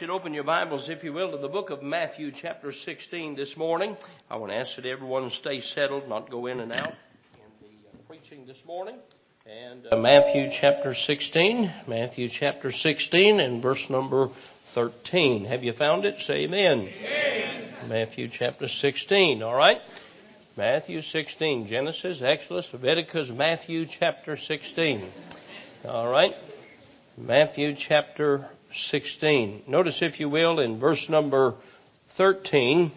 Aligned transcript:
You 0.00 0.08
to 0.08 0.12
open 0.12 0.34
your 0.34 0.44
Bibles, 0.44 0.90
if 0.90 1.02
you 1.02 1.14
will, 1.14 1.30
to 1.30 1.38
the 1.38 1.48
book 1.48 1.70
of 1.70 1.82
Matthew, 1.82 2.30
chapter 2.42 2.70
16 2.70 3.34
this 3.34 3.56
morning. 3.56 3.96
I 4.28 4.36
want 4.36 4.52
to 4.52 4.56
ask 4.58 4.76
that 4.76 4.84
everyone 4.84 5.30
stay 5.40 5.62
settled, 5.74 6.06
not 6.06 6.30
go 6.30 6.48
in 6.48 6.60
and 6.60 6.70
out 6.70 6.88
in 6.88 7.48
the 7.62 7.66
uh, 7.66 8.02
preaching 8.06 8.44
this 8.46 8.58
morning. 8.66 8.96
And 9.46 9.86
uh, 9.90 9.96
Matthew 9.96 10.50
chapter 10.60 10.92
16, 10.92 11.84
Matthew 11.88 12.28
chapter 12.38 12.72
16 12.72 13.40
and 13.40 13.62
verse 13.62 13.82
number 13.88 14.28
13. 14.74 15.46
Have 15.46 15.62
you 15.62 15.72
found 15.72 16.04
it? 16.04 16.16
Say 16.26 16.44
amen. 16.44 16.90
amen. 16.90 17.88
Matthew 17.88 18.28
chapter 18.30 18.66
16, 18.68 19.42
all 19.42 19.56
right? 19.56 19.78
Matthew 20.58 21.00
16, 21.00 21.68
Genesis, 21.68 22.20
Exodus, 22.22 22.68
Leviticus, 22.70 23.30
Matthew 23.32 23.86
chapter 23.98 24.36
16. 24.36 25.10
All 25.86 26.10
right? 26.10 26.34
Matthew 27.16 27.74
chapter 27.88 28.50
16. 28.90 29.62
Notice, 29.68 29.98
if 30.00 30.20
you 30.20 30.28
will, 30.28 30.60
in 30.60 30.78
verse 30.78 31.04
number 31.08 31.54
13, 32.16 32.92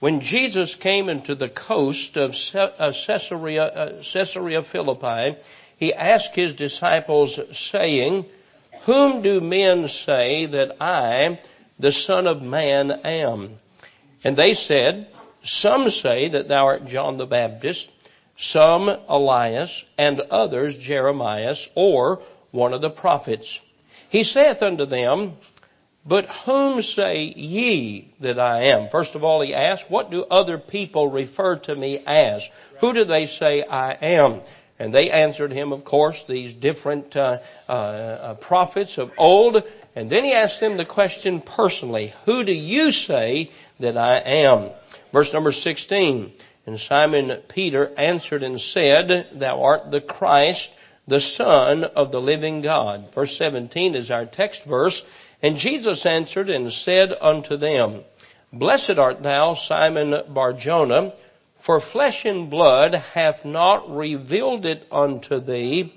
when 0.00 0.20
Jesus 0.20 0.76
came 0.82 1.08
into 1.08 1.34
the 1.34 1.48
coast 1.48 2.16
of 2.16 2.32
uh, 2.54 2.92
Caesarea, 3.06 3.62
uh, 3.62 4.02
Caesarea 4.12 4.62
Philippi, 4.72 5.38
he 5.76 5.94
asked 5.94 6.34
his 6.34 6.54
disciples, 6.54 7.38
saying, 7.70 8.26
Whom 8.86 9.22
do 9.22 9.40
men 9.40 9.88
say 10.04 10.46
that 10.46 10.76
I, 10.80 11.38
the 11.78 11.92
Son 11.92 12.26
of 12.26 12.42
Man, 12.42 12.90
am? 12.90 13.58
And 14.24 14.36
they 14.36 14.54
said, 14.54 15.08
Some 15.44 15.88
say 15.88 16.28
that 16.30 16.48
thou 16.48 16.66
art 16.66 16.86
John 16.86 17.16
the 17.16 17.26
Baptist, 17.26 17.88
some 18.38 18.88
Elias, 18.88 19.84
and 19.98 20.20
others 20.20 20.76
Jeremiah, 20.80 21.54
or 21.74 22.20
one 22.50 22.72
of 22.72 22.80
the 22.80 22.90
prophets. 22.90 23.46
He 24.12 24.24
saith 24.24 24.60
unto 24.60 24.84
them, 24.84 25.38
But 26.06 26.26
whom 26.44 26.82
say 26.82 27.32
ye 27.34 28.14
that 28.20 28.38
I 28.38 28.64
am? 28.64 28.90
First 28.92 29.14
of 29.14 29.24
all, 29.24 29.40
he 29.40 29.54
asked, 29.54 29.84
What 29.88 30.10
do 30.10 30.24
other 30.24 30.58
people 30.58 31.10
refer 31.10 31.58
to 31.60 31.74
me 31.74 31.98
as? 32.06 32.46
Who 32.82 32.92
do 32.92 33.04
they 33.04 33.24
say 33.26 33.62
I 33.62 33.92
am? 33.94 34.42
And 34.78 34.92
they 34.92 35.10
answered 35.10 35.50
him, 35.50 35.72
of 35.72 35.84
course, 35.86 36.22
these 36.28 36.54
different 36.56 37.16
uh, 37.16 37.38
uh, 37.66 37.72
uh, 37.72 38.34
prophets 38.34 38.98
of 38.98 39.08
old. 39.16 39.56
And 39.96 40.10
then 40.10 40.24
he 40.24 40.34
asked 40.34 40.60
them 40.60 40.76
the 40.76 40.84
question 40.84 41.42
personally, 41.56 42.12
Who 42.26 42.44
do 42.44 42.52
you 42.52 42.90
say 42.90 43.48
that 43.80 43.96
I 43.96 44.18
am? 44.18 44.72
Verse 45.10 45.30
number 45.32 45.52
16. 45.52 46.34
And 46.66 46.78
Simon 46.80 47.42
Peter 47.48 47.98
answered 47.98 48.42
and 48.42 48.60
said, 48.60 49.38
Thou 49.40 49.62
art 49.62 49.90
the 49.90 50.02
Christ, 50.02 50.68
the 51.06 51.20
Son 51.20 51.84
of 51.84 52.12
the 52.12 52.20
living 52.20 52.62
God. 52.62 53.10
Verse 53.14 53.36
17 53.38 53.94
is 53.94 54.10
our 54.10 54.26
text 54.26 54.62
verse. 54.68 55.02
And 55.42 55.56
Jesus 55.56 56.06
answered 56.06 56.48
and 56.48 56.70
said 56.72 57.10
unto 57.20 57.56
them, 57.56 58.04
Blessed 58.52 58.98
art 58.98 59.22
thou, 59.22 59.56
Simon 59.66 60.14
Barjona, 60.32 61.12
for 61.66 61.80
flesh 61.92 62.22
and 62.24 62.50
blood 62.50 62.92
hath 63.14 63.44
not 63.44 63.90
revealed 63.90 64.66
it 64.66 64.84
unto 64.90 65.40
thee, 65.40 65.92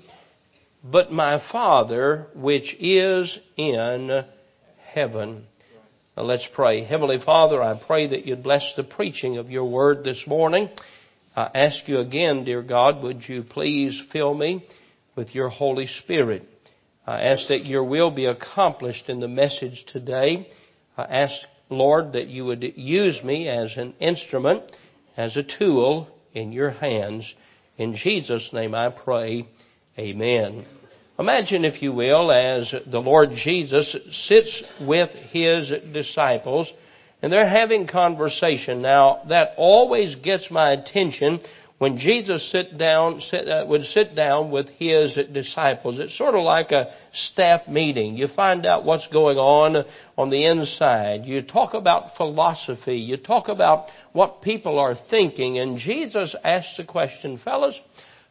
but 0.82 1.12
my 1.12 1.40
Father 1.52 2.28
which 2.34 2.74
is 2.80 3.38
in 3.56 4.24
heaven. 4.92 5.46
Now 6.16 6.22
let's 6.22 6.46
pray. 6.54 6.84
Heavenly 6.84 7.18
Father, 7.24 7.62
I 7.62 7.80
pray 7.86 8.08
that 8.08 8.26
you'd 8.26 8.42
bless 8.42 8.72
the 8.76 8.84
preaching 8.84 9.36
of 9.36 9.50
your 9.50 9.66
word 9.66 10.02
this 10.02 10.22
morning. 10.26 10.70
I 11.36 11.50
ask 11.54 11.86
you 11.86 11.98
again, 11.98 12.44
dear 12.44 12.62
God, 12.62 13.02
would 13.02 13.28
you 13.28 13.42
please 13.42 14.02
fill 14.12 14.32
me 14.32 14.66
with 15.16 15.34
your 15.34 15.48
Holy 15.48 15.86
Spirit. 15.86 16.46
I 17.06 17.22
ask 17.22 17.48
that 17.48 17.64
your 17.64 17.84
will 17.84 18.10
be 18.10 18.26
accomplished 18.26 19.08
in 19.08 19.20
the 19.20 19.28
message 19.28 19.84
today. 19.92 20.48
I 20.96 21.02
ask, 21.02 21.34
Lord, 21.70 22.12
that 22.12 22.28
you 22.28 22.44
would 22.44 22.62
use 22.76 23.20
me 23.24 23.48
as 23.48 23.76
an 23.76 23.94
instrument, 23.98 24.64
as 25.16 25.36
a 25.36 25.58
tool 25.58 26.08
in 26.32 26.52
your 26.52 26.70
hands. 26.70 27.34
In 27.78 27.94
Jesus' 27.94 28.50
name 28.52 28.74
I 28.74 28.90
pray. 28.90 29.48
Amen. 29.98 30.66
Imagine, 31.18 31.64
if 31.64 31.80
you 31.80 31.92
will, 31.92 32.30
as 32.30 32.74
the 32.90 32.98
Lord 32.98 33.30
Jesus 33.42 33.96
sits 34.28 34.64
with 34.82 35.10
his 35.30 35.72
disciples 35.92 36.70
and 37.22 37.32
they're 37.32 37.48
having 37.48 37.86
conversation. 37.86 38.82
Now, 38.82 39.22
that 39.30 39.54
always 39.56 40.14
gets 40.16 40.50
my 40.50 40.72
attention 40.72 41.40
when 41.78 41.98
Jesus 41.98 42.50
sit 42.50 42.78
down, 42.78 43.20
sit, 43.20 43.46
uh, 43.46 43.64
would 43.68 43.82
sit 43.82 44.16
down 44.16 44.50
with 44.50 44.68
his 44.78 45.18
disciples, 45.32 45.98
it's 45.98 46.16
sort 46.16 46.34
of 46.34 46.42
like 46.42 46.70
a 46.70 46.90
staff 47.12 47.68
meeting. 47.68 48.16
You 48.16 48.28
find 48.34 48.64
out 48.64 48.86
what's 48.86 49.06
going 49.08 49.36
on 49.36 49.84
on 50.16 50.30
the 50.30 50.46
inside. 50.46 51.26
You 51.26 51.42
talk 51.42 51.74
about 51.74 52.16
philosophy. 52.16 52.96
You 52.96 53.18
talk 53.18 53.48
about 53.48 53.88
what 54.12 54.40
people 54.40 54.78
are 54.78 54.94
thinking. 55.10 55.58
And 55.58 55.76
Jesus 55.76 56.34
asks 56.42 56.78
the 56.78 56.84
question, 56.84 57.38
fellas, 57.44 57.78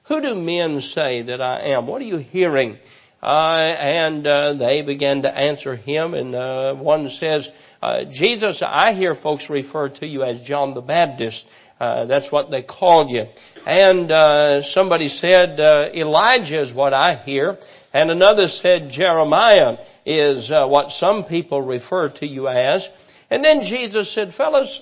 who 0.08 0.22
do 0.22 0.34
men 0.34 0.82
say 0.82 1.22
that 1.24 1.40
I 1.40 1.68
am? 1.70 1.86
What 1.86 2.02
are 2.02 2.06
you 2.06 2.18
hearing? 2.18 2.80
Uh, 3.22 3.58
and 3.58 4.26
uh, 4.28 4.54
they 4.54 4.82
began 4.82 5.22
to 5.24 5.30
answer 5.30 5.76
him. 5.76 6.14
And 6.14 6.36
uh, 6.36 6.76
one 6.76 7.10
says, 7.20 7.48
uh, 7.82 8.06
Jesus, 8.12 8.62
I 8.66 8.94
hear 8.94 9.16
folks 9.16 9.48
refer 9.50 9.90
to 9.90 10.06
you 10.06 10.24
as 10.24 10.42
John 10.48 10.74
the 10.74 10.82
Baptist. 10.82 11.44
Uh, 11.80 12.06
that's 12.06 12.32
what 12.32 12.50
they 12.52 12.64
called 12.64 13.10
you. 13.10 13.26
And 13.66 14.10
uh, 14.12 14.62
somebody 14.74 15.10
said 15.10 15.60
uh, 15.60 15.90
Elijah 15.94 16.62
is 16.62 16.74
what 16.74 16.94
I 16.94 17.16
hear, 17.16 17.58
and 17.94 18.12
another 18.12 18.48
said 18.48 18.90
Jeremiah 18.90 19.78
is 20.06 20.50
uh, 20.52 20.68
what 20.68 20.90
some 20.92 21.26
people 21.28 21.62
refer 21.62 22.10
to 22.20 22.26
you 22.26 22.48
as. 22.48 22.88
And 23.30 23.44
then 23.44 23.62
Jesus 23.62 24.14
said, 24.16 24.34
"Fellas, 24.38 24.82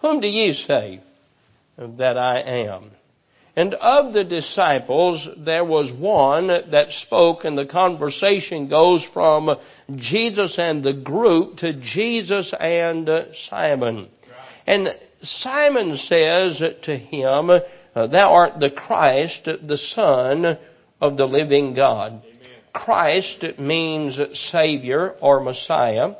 whom 0.00 0.20
do 0.20 0.28
ye 0.28 0.52
say 0.52 1.02
that 1.76 2.16
I 2.16 2.40
am?" 2.40 2.92
And 3.56 3.74
of 3.74 4.12
the 4.12 4.22
disciples, 4.22 5.28
there 5.38 5.64
was 5.64 5.92
one 5.98 6.46
that 6.46 6.90
spoke, 7.06 7.44
and 7.44 7.58
the 7.58 7.66
conversation 7.66 8.68
goes 8.68 9.04
from 9.12 9.50
Jesus 9.96 10.54
and 10.56 10.84
the 10.84 10.94
group 10.94 11.56
to 11.56 11.72
Jesus 11.80 12.54
and 12.58 13.08
Simon. 13.48 14.08
And 14.70 14.90
Simon 15.20 15.96
says 15.96 16.62
to 16.84 16.96
him, 16.96 17.50
uh, 17.50 18.06
Thou 18.06 18.32
art 18.32 18.60
the 18.60 18.70
Christ, 18.70 19.46
the 19.46 19.76
Son 19.96 20.56
of 21.00 21.16
the 21.16 21.24
living 21.26 21.74
God. 21.74 22.22
Christ 22.72 23.44
means 23.58 24.16
Savior 24.52 25.16
or 25.20 25.40
Messiah. 25.40 26.12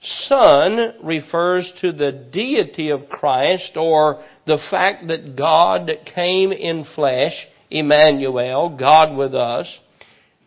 Son 0.00 0.94
refers 1.04 1.70
to 1.82 1.92
the 1.92 2.28
deity 2.32 2.88
of 2.88 3.10
Christ 3.10 3.72
or 3.76 4.24
the 4.46 4.56
fact 4.70 5.08
that 5.08 5.36
God 5.36 5.90
came 6.14 6.52
in 6.52 6.86
flesh, 6.94 7.46
Emmanuel, 7.70 8.74
God 8.74 9.18
with 9.18 9.34
us. 9.34 9.78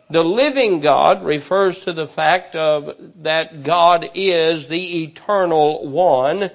The 0.10 0.24
living 0.24 0.82
God 0.82 1.24
refers 1.24 1.80
to 1.86 1.94
the 1.94 2.08
fact 2.16 2.56
of 2.56 2.86
that 3.22 3.64
God 3.64 4.04
is 4.16 4.68
the 4.68 5.04
eternal 5.04 5.92
one 5.92 6.50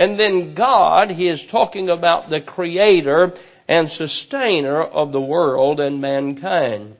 and 0.00 0.18
then 0.18 0.54
God, 0.54 1.10
He 1.10 1.28
is 1.28 1.46
talking 1.50 1.90
about 1.90 2.30
the 2.30 2.40
creator 2.40 3.32
and 3.68 3.90
sustainer 3.90 4.80
of 4.82 5.12
the 5.12 5.20
world 5.20 5.78
and 5.78 6.00
mankind. 6.00 6.96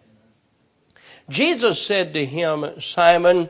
Jesus 1.31 1.89
said 1.89 2.13
to 2.13 2.27
him, 2.27 2.63
Simon, 2.95 3.49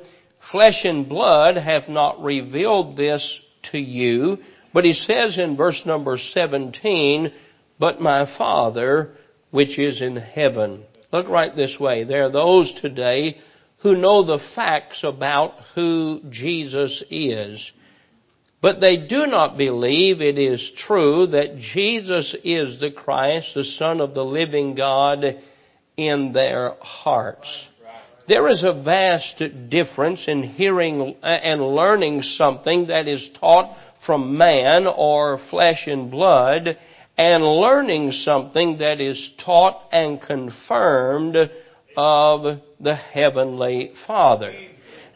flesh 0.52 0.84
and 0.84 1.08
blood 1.08 1.56
have 1.56 1.88
not 1.88 2.22
revealed 2.22 2.96
this 2.96 3.40
to 3.72 3.78
you, 3.78 4.38
but 4.72 4.84
he 4.84 4.92
says 4.92 5.36
in 5.36 5.56
verse 5.56 5.82
number 5.84 6.16
17, 6.16 7.32
but 7.80 8.00
my 8.00 8.32
Father 8.38 9.16
which 9.50 9.80
is 9.80 10.00
in 10.00 10.14
heaven. 10.14 10.84
Look 11.12 11.28
right 11.28 11.56
this 11.56 11.76
way. 11.80 12.04
There 12.04 12.26
are 12.26 12.30
those 12.30 12.72
today 12.80 13.38
who 13.82 13.96
know 13.96 14.24
the 14.24 14.38
facts 14.54 15.02
about 15.02 15.54
who 15.74 16.20
Jesus 16.30 17.02
is. 17.10 17.72
But 18.62 18.80
they 18.80 19.06
do 19.08 19.26
not 19.26 19.56
believe 19.56 20.20
it 20.20 20.38
is 20.38 20.72
true 20.86 21.28
that 21.28 21.56
Jesus 21.56 22.36
is 22.44 22.78
the 22.78 22.90
Christ, 22.90 23.52
the 23.54 23.64
Son 23.64 24.00
of 24.00 24.12
the 24.12 24.24
living 24.24 24.74
God, 24.74 25.24
in 25.96 26.32
their 26.32 26.74
hearts. 26.80 27.48
There 28.28 28.48
is 28.48 28.62
a 28.64 28.80
vast 28.82 29.42
difference 29.70 30.24
in 30.28 30.42
hearing 30.42 31.16
uh, 31.22 31.26
and 31.26 31.60
learning 31.60 32.22
something 32.22 32.86
that 32.86 33.08
is 33.08 33.28
taught 33.40 33.76
from 34.06 34.36
man 34.38 34.86
or 34.86 35.40
flesh 35.50 35.86
and 35.86 36.10
blood 36.10 36.76
and 37.18 37.44
learning 37.44 38.12
something 38.12 38.78
that 38.78 39.00
is 39.00 39.32
taught 39.44 39.82
and 39.90 40.20
confirmed 40.22 41.36
of 41.96 42.60
the 42.78 42.94
Heavenly 42.94 43.92
Father. 44.06 44.52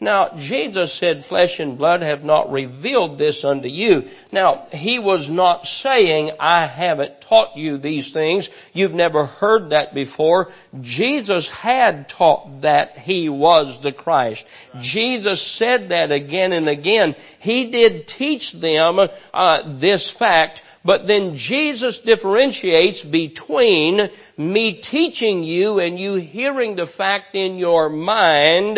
Now, 0.01 0.31
Jesus 0.37 0.97
said, 0.99 1.23
flesh 1.29 1.59
and 1.59 1.77
blood 1.77 2.01
have 2.01 2.23
not 2.23 2.51
revealed 2.51 3.17
this 3.17 3.43
unto 3.43 3.67
you. 3.67 4.01
Now, 4.31 4.67
he 4.71 4.99
was 4.99 5.27
not 5.29 5.63
saying, 5.65 6.31
I 6.39 6.67
haven't 6.67 7.13
taught 7.27 7.55
you 7.55 7.77
these 7.77 8.11
things. 8.13 8.49
You've 8.73 8.91
never 8.91 9.25
heard 9.25 9.71
that 9.71 9.93
before. 9.93 10.47
Jesus 10.81 11.49
had 11.61 12.07
taught 12.17 12.61
that 12.61 12.91
he 12.97 13.29
was 13.29 13.79
the 13.83 13.93
Christ. 13.93 14.43
Jesus 14.81 15.57
said 15.57 15.89
that 15.89 16.11
again 16.11 16.51
and 16.51 16.67
again. 16.67 17.15
He 17.39 17.71
did 17.71 18.07
teach 18.07 18.53
them 18.59 18.99
uh, 18.99 19.79
this 19.79 20.13
fact, 20.19 20.59
but 20.83 21.07
then 21.07 21.35
Jesus 21.37 22.01
differentiates 22.05 23.03
between 23.03 24.09
me 24.37 24.81
teaching 24.91 25.43
you 25.43 25.79
and 25.79 25.97
you 25.97 26.15
hearing 26.15 26.75
the 26.75 26.87
fact 26.97 27.33
in 27.35 27.57
your 27.57 27.89
mind 27.89 28.77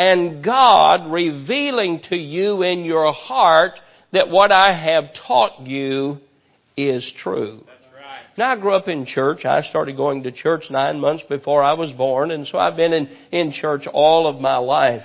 and 0.00 0.42
God 0.42 1.12
revealing 1.12 2.00
to 2.08 2.16
you 2.16 2.62
in 2.62 2.86
your 2.86 3.12
heart 3.12 3.78
that 4.14 4.30
what 4.30 4.50
I 4.50 4.72
have 4.72 5.10
taught 5.26 5.60
you 5.66 6.16
is 6.74 7.12
true. 7.18 7.64
Now 8.38 8.52
I 8.52 8.56
grew 8.58 8.72
up 8.72 8.88
in 8.88 9.04
church. 9.04 9.44
I 9.44 9.60
started 9.60 9.98
going 9.98 10.22
to 10.22 10.32
church 10.32 10.64
nine 10.70 11.00
months 11.00 11.24
before 11.28 11.62
I 11.62 11.74
was 11.74 11.92
born, 11.92 12.30
and 12.30 12.46
so 12.46 12.56
I've 12.56 12.76
been 12.76 12.94
in, 12.94 13.14
in 13.30 13.52
church 13.52 13.82
all 13.92 14.26
of 14.26 14.40
my 14.40 14.56
life. 14.56 15.02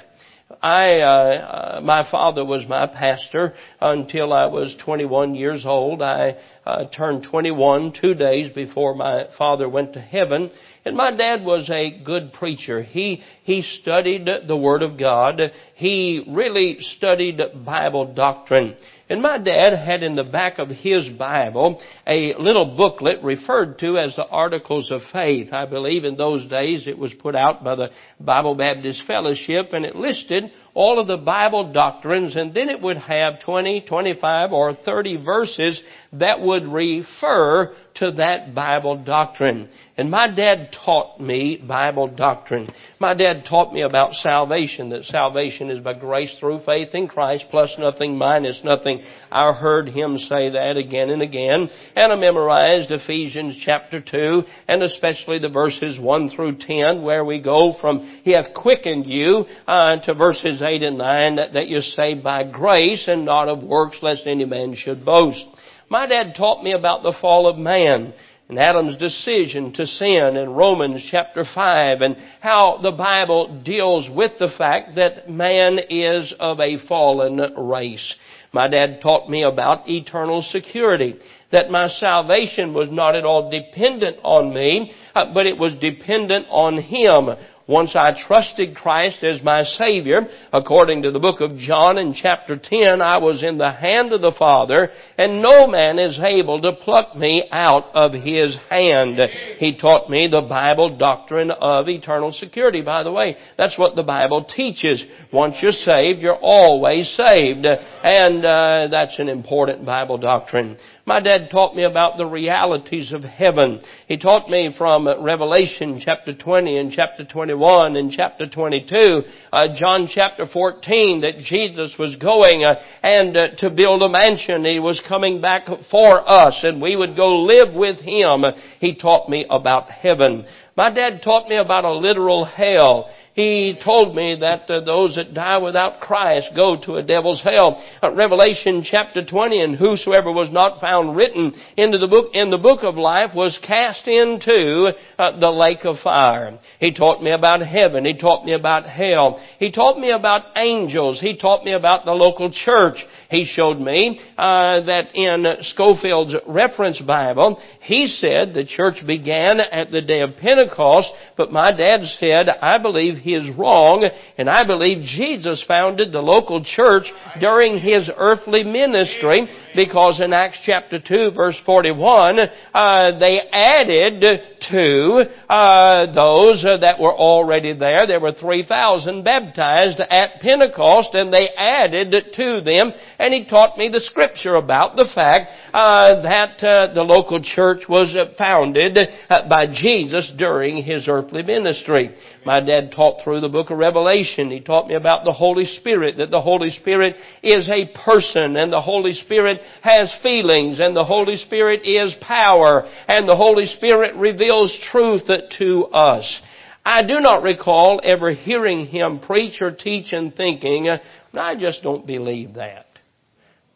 I, 0.61 0.99
uh, 0.99 1.77
uh, 1.77 1.81
my 1.81 2.09
father 2.09 2.45
was 2.45 2.65
my 2.69 2.87
pastor 2.87 3.53
until 3.81 4.31
I 4.31 4.45
was 4.45 4.77
21 4.85 5.35
years 5.35 5.65
old. 5.65 6.01
I 6.01 6.37
uh, 6.65 6.85
turned 6.95 7.27
21 7.29 7.95
two 7.99 8.13
days 8.13 8.53
before 8.53 8.95
my 8.95 9.25
father 9.37 9.67
went 9.67 9.93
to 9.93 9.99
heaven. 9.99 10.51
And 10.85 10.95
my 10.95 11.09
dad 11.09 11.43
was 11.43 11.67
a 11.71 11.99
good 12.03 12.31
preacher. 12.33 12.83
He, 12.83 13.23
he 13.41 13.63
studied 13.63 14.29
the 14.47 14.55
Word 14.55 14.83
of 14.83 14.99
God. 14.99 15.41
He 15.73 16.23
really 16.29 16.77
studied 16.79 17.41
Bible 17.65 18.13
doctrine. 18.13 18.77
And 19.09 19.19
my 19.19 19.39
dad 19.39 19.75
had 19.75 20.03
in 20.03 20.15
the 20.15 20.23
back 20.23 20.59
of 20.59 20.69
his 20.69 21.09
Bible 21.09 21.81
a 22.05 22.35
little 22.35 22.75
booklet 22.77 23.23
referred 23.23 23.79
to 23.79 23.97
as 23.97 24.15
the 24.15 24.27
Articles 24.27 24.91
of 24.91 25.01
Faith. 25.11 25.51
I 25.53 25.65
believe 25.65 26.05
in 26.05 26.17
those 26.17 26.47
days 26.49 26.87
it 26.87 26.97
was 26.97 27.13
put 27.15 27.35
out 27.35 27.63
by 27.63 27.75
the 27.75 27.89
Bible 28.19 28.53
Baptist 28.53 29.03
Fellowship 29.07 29.73
and 29.73 29.85
it 29.85 29.95
listed 29.95 30.51
all 30.75 30.99
of 30.99 31.07
the 31.07 31.17
Bible 31.17 31.71
doctrines 31.71 32.35
and 32.35 32.53
then 32.53 32.69
it 32.69 32.81
would 32.81 32.97
have 32.97 33.39
20, 33.39 33.85
25 33.87 34.51
or 34.51 34.75
30 34.75 35.23
verses 35.23 35.81
that 36.11 36.41
would 36.41 36.67
refer 36.67 37.73
to 37.95 38.11
that 38.11 38.53
Bible 38.53 39.01
doctrine. 39.03 39.69
And 39.97 40.11
my 40.11 40.33
dad 40.33 40.75
taught 40.85 41.21
me 41.21 41.63
Bible 41.65 42.13
doctrine. 42.13 42.69
My 42.99 43.13
dad 43.13 43.45
taught 43.49 43.73
me 43.73 43.81
about 43.81 44.13
salvation, 44.13 44.89
that 44.89 45.05
salvation 45.05 45.69
is 45.69 45.79
by 45.79 45.93
grace 45.93 46.35
through 46.37 46.65
faith 46.65 46.89
in 46.93 47.07
Christ, 47.07 47.45
plus 47.49 47.73
nothing 47.79 48.17
minus 48.17 48.61
nothing. 48.65 49.01
I 49.31 49.53
heard 49.53 49.87
him 49.87 50.17
say 50.17 50.49
that 50.49 50.75
again 50.75 51.09
and 51.09 51.21
again. 51.21 51.69
And 51.95 52.11
I 52.11 52.15
memorized 52.17 52.91
Ephesians 52.91 53.61
chapter 53.63 54.01
2, 54.01 54.43
and 54.67 54.83
especially 54.83 55.39
the 55.39 55.47
verses 55.47 55.97
1 55.97 56.31
through 56.31 56.57
10, 56.57 57.01
where 57.01 57.23
we 57.23 57.41
go 57.41 57.75
from, 57.79 57.99
He 58.23 58.31
hath 58.31 58.53
quickened 58.53 59.05
you, 59.05 59.45
uh, 59.65 59.97
to 60.01 60.13
verses 60.13 60.61
8 60.65 60.83
and 60.83 60.97
9, 60.97 61.35
that, 61.37 61.53
that 61.53 61.69
you're 61.69 61.81
saved 61.81 62.23
by 62.23 62.43
grace 62.43 63.07
and 63.07 63.25
not 63.25 63.47
of 63.47 63.63
works, 63.63 63.99
lest 64.01 64.27
any 64.27 64.45
man 64.45 64.75
should 64.75 65.05
boast. 65.05 65.43
My 65.89 66.07
dad 66.07 66.33
taught 66.35 66.63
me 66.63 66.73
about 66.73 67.03
the 67.03 67.15
fall 67.21 67.47
of 67.47 67.57
man 67.57 68.13
and 68.47 68.59
Adam's 68.59 68.97
decision 68.97 69.73
to 69.73 69.87
sin 69.87 70.37
in 70.37 70.49
Romans 70.51 71.07
chapter 71.09 71.43
5 71.43 72.01
and 72.01 72.15
how 72.41 72.79
the 72.81 72.91
Bible 72.91 73.61
deals 73.63 74.07
with 74.15 74.33
the 74.37 74.53
fact 74.57 74.95
that 74.95 75.29
man 75.29 75.79
is 75.89 76.33
of 76.39 76.59
a 76.59 76.77
fallen 76.87 77.41
race. 77.57 78.15
My 78.53 78.67
dad 78.67 78.99
taught 79.01 79.29
me 79.29 79.43
about 79.43 79.89
eternal 79.89 80.41
security, 80.41 81.15
that 81.51 81.71
my 81.71 81.87
salvation 81.87 82.73
was 82.73 82.89
not 82.89 83.15
at 83.15 83.25
all 83.25 83.49
dependent 83.49 84.17
on 84.23 84.53
me, 84.53 84.93
uh, 85.13 85.33
but 85.33 85.45
it 85.45 85.57
was 85.57 85.75
dependent 85.81 86.45
on 86.49 86.77
Him. 86.77 87.29
Once 87.67 87.95
I 87.95 88.13
trusted 88.27 88.75
Christ 88.75 89.23
as 89.23 89.41
my 89.41 89.63
Savior, 89.63 90.21
according 90.53 91.01
to 91.01 91.09
the 91.09 91.19
book 91.19 91.41
of 91.41 91.57
John 91.57 91.97
in 91.97 92.13
chapter 92.13 92.59
10, 92.61 93.01
I 93.01 93.17
was 93.17 93.43
in 93.43 93.57
the 93.57 93.71
hand 93.71 94.13
of 94.13 94.21
the 94.21 94.35
Father, 94.37 94.91
and 95.17 95.41
no 95.41 95.65
man 95.65 95.97
is 95.97 96.19
able 96.23 96.61
to 96.61 96.73
pluck 96.73 97.15
me 97.15 97.47
out 97.51 97.85
of 97.95 98.13
His 98.13 98.55
hand. 98.69 99.19
He 99.57 99.79
taught 99.79 100.11
me 100.11 100.27
the 100.27 100.43
Bible 100.43 100.95
doctrine 100.95 101.49
of 101.49 101.89
eternal 101.89 102.31
security. 102.31 102.83
By 102.83 103.01
the 103.01 103.11
way, 103.11 103.35
that's 103.57 103.79
what 103.79 103.95
the 103.95 104.03
Bible 104.03 104.45
teaches. 104.45 105.03
Once 105.33 105.57
you're 105.61 105.71
saved, 105.71 106.19
you're 106.19 106.35
always 106.35 107.09
saved. 107.15 107.65
And 107.65 108.45
uh, 108.45 108.87
that's 108.91 109.17
an 109.17 109.27
important 109.27 109.85
Bible 109.85 110.19
doctrine. 110.19 110.77
My 111.07 111.19
dad 111.19 111.51
taught 111.51 111.75
me 111.75 111.83
about 111.83 112.17
the 112.17 112.25
realities 112.25 113.11
of 113.11 113.23
heaven. 113.23 113.79
He 114.07 114.17
taught 114.17 114.49
me 114.49 114.73
from 114.75 115.07
Revelation 115.23 116.01
chapter 116.03 116.33
20 116.33 116.79
and 116.79 116.91
chapter 116.91 117.23
21 117.23 117.95
and 117.95 118.11
chapter 118.11 118.49
22, 118.49 119.21
uh, 119.53 119.67
John 119.77 120.07
chapter 120.11 120.47
14, 120.47 121.21
that 121.21 121.37
Jesus 121.37 121.95
was 121.99 122.15
going 122.15 122.63
uh, 122.63 122.81
and 123.03 123.37
uh, 123.37 123.47
to 123.57 123.69
build 123.69 124.01
a 124.01 124.09
mansion. 124.09 124.65
He 124.65 124.79
was 124.79 124.99
coming 125.07 125.41
back 125.41 125.67
for 125.91 126.27
us 126.27 126.61
and 126.63 126.81
we 126.81 126.95
would 126.95 127.15
go 127.15 127.41
live 127.41 127.75
with 127.75 127.99
Him. 127.99 128.43
He 128.79 128.95
taught 128.95 129.29
me 129.29 129.45
about 129.47 129.91
heaven. 129.91 130.43
My 130.75 130.91
dad 130.91 131.21
taught 131.23 131.47
me 131.47 131.57
about 131.57 131.85
a 131.85 131.93
literal 131.93 132.45
hell. 132.45 133.11
He 133.35 133.77
told 133.83 134.15
me 134.15 134.37
that 134.39 134.69
uh, 134.71 134.79
those 134.85 135.15
that 135.17 135.33
die 135.33 135.57
without 135.57 135.99
Christ 135.99 136.51
go 136.55 136.79
to 136.85 136.95
a 136.95 137.03
devil's 137.03 137.43
hell. 137.43 137.83
Uh, 138.01 138.13
Revelation 138.13 138.81
chapter 138.81 139.25
20, 139.25 139.61
and 139.61 139.75
whosoever 139.75 140.31
was 140.31 140.49
not 140.53 140.79
found 140.79 141.17
written 141.17 141.53
into 141.75 141.97
the 141.97 142.07
book, 142.07 142.31
in 142.33 142.49
the 142.49 142.57
book 142.57 142.79
of 142.83 142.95
life 142.95 143.31
was 143.35 143.59
cast 143.67 144.07
into 144.07 144.93
uh, 145.19 145.37
the 145.37 145.49
lake 145.49 145.83
of 145.83 145.97
fire. 145.99 146.57
He 146.79 146.93
taught 146.93 147.21
me 147.21 147.31
about 147.31 147.61
heaven. 147.61 148.05
He 148.05 148.17
taught 148.17 148.45
me 148.45 148.53
about 148.53 148.85
hell. 148.85 149.37
He 149.59 149.69
taught 149.69 149.99
me 149.99 150.11
about 150.11 150.55
angels. 150.55 151.19
He 151.19 151.37
taught 151.37 151.65
me 151.65 151.73
about 151.73 152.05
the 152.05 152.13
local 152.13 152.49
church. 152.49 153.03
He 153.29 153.43
showed 153.43 153.79
me 153.79 154.21
uh, 154.37 154.79
that 154.85 155.13
in 155.13 155.57
Scofield's 155.59 156.37
reference 156.47 157.01
Bible, 157.01 157.61
he 157.81 158.07
said 158.07 158.53
the 158.53 158.65
church 158.65 159.05
began 159.05 159.59
at 159.59 159.91
the 159.91 160.01
day 160.01 160.21
of 160.21 160.37
Pentecost, 160.37 161.11
but 161.35 161.51
my 161.51 161.75
dad 161.75 162.03
said, 162.03 162.47
I 162.47 162.77
believe 162.77 163.24
he 163.25 163.33
is 163.33 163.57
wrong, 163.57 164.07
and 164.37 164.47
I 164.47 164.67
believe 164.67 165.03
Jesus 165.03 165.65
founded 165.67 166.11
the 166.11 166.21
local 166.21 166.63
church 166.63 167.05
during 167.39 167.79
his 167.79 168.07
earthly 168.15 168.63
ministry, 168.63 169.47
because 169.75 170.21
in 170.21 170.31
Acts 170.31 170.61
chapter 170.63 170.99
2 170.99 171.31
verse 171.35 171.59
41, 171.65 172.37
uh, 172.39 173.17
they 173.17 173.39
added 173.51 174.21
to 174.69 175.25
uh, 175.49 176.13
those 176.13 176.61
that 176.61 176.99
were 176.99 177.15
already 177.15 177.73
there. 177.73 178.05
There 178.05 178.19
were 178.19 178.31
3,000 178.31 179.23
baptized 179.23 179.99
at 180.01 180.39
Pentecost, 180.41 181.15
and 181.15 181.33
they 181.33 181.49
added 181.57 182.11
to 182.11 182.61
them, 182.61 182.93
and 183.17 183.33
he 183.33 183.49
taught 183.49 183.75
me 183.75 183.89
the 183.89 184.01
scripture 184.01 184.53
about 184.53 184.95
the 184.95 185.09
fact 185.15 185.49
uh, 185.73 186.21
that 186.21 186.63
uh, 186.63 186.93
the 186.93 187.01
local 187.01 187.41
church 187.41 187.89
was 187.89 188.15
founded 188.37 188.99
uh, 189.29 189.49
by 189.49 189.65
Jesus 189.65 190.31
during 190.37 190.83
his 190.83 191.07
earthly 191.07 191.41
ministry. 191.41 192.15
My 192.45 192.59
dad 192.59 192.91
taught 192.95 193.23
through 193.23 193.41
the 193.41 193.49
book 193.49 193.71
of 193.71 193.79
Revelation. 193.79 194.51
He 194.51 194.59
taught 194.59 194.87
me 194.87 194.93
about 194.93 195.25
the 195.25 195.33
Holy 195.33 195.65
Spirit, 195.65 196.17
that 196.17 196.29
the 196.29 196.41
Holy 196.41 196.69
Spirit 196.69 197.15
is 197.41 197.67
a 197.67 197.87
person, 198.05 198.55
and 198.55 198.71
the 198.71 198.81
Holy 198.81 199.13
Spirit 199.13 199.61
has 199.81 200.15
feelings, 200.21 200.79
and 200.79 200.95
the 200.95 201.03
Holy 201.03 201.37
Spirit 201.37 201.81
is 201.83 202.15
power, 202.21 202.83
and 203.07 203.27
the 203.27 203.35
Holy 203.35 203.65
Spirit 203.65 204.13
reveals 204.15 204.77
truth 204.91 205.23
to 205.57 205.85
us. 205.85 206.41
I 206.85 207.01
do 207.01 207.19
not 207.19 207.41
recall 207.41 207.99
ever 208.03 208.31
hearing 208.31 208.85
him 208.85 209.19
preach 209.19 209.59
or 209.59 209.71
teach 209.71 210.13
and 210.13 210.35
thinking, 210.35 210.87
I 211.33 211.55
just 211.59 211.81
don't 211.81 212.05
believe 212.05 212.53
that. 212.53 212.85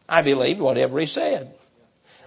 I 0.07 0.21
believed 0.21 0.59
whatever 0.59 0.99
he 0.99 1.07
said. 1.07 1.55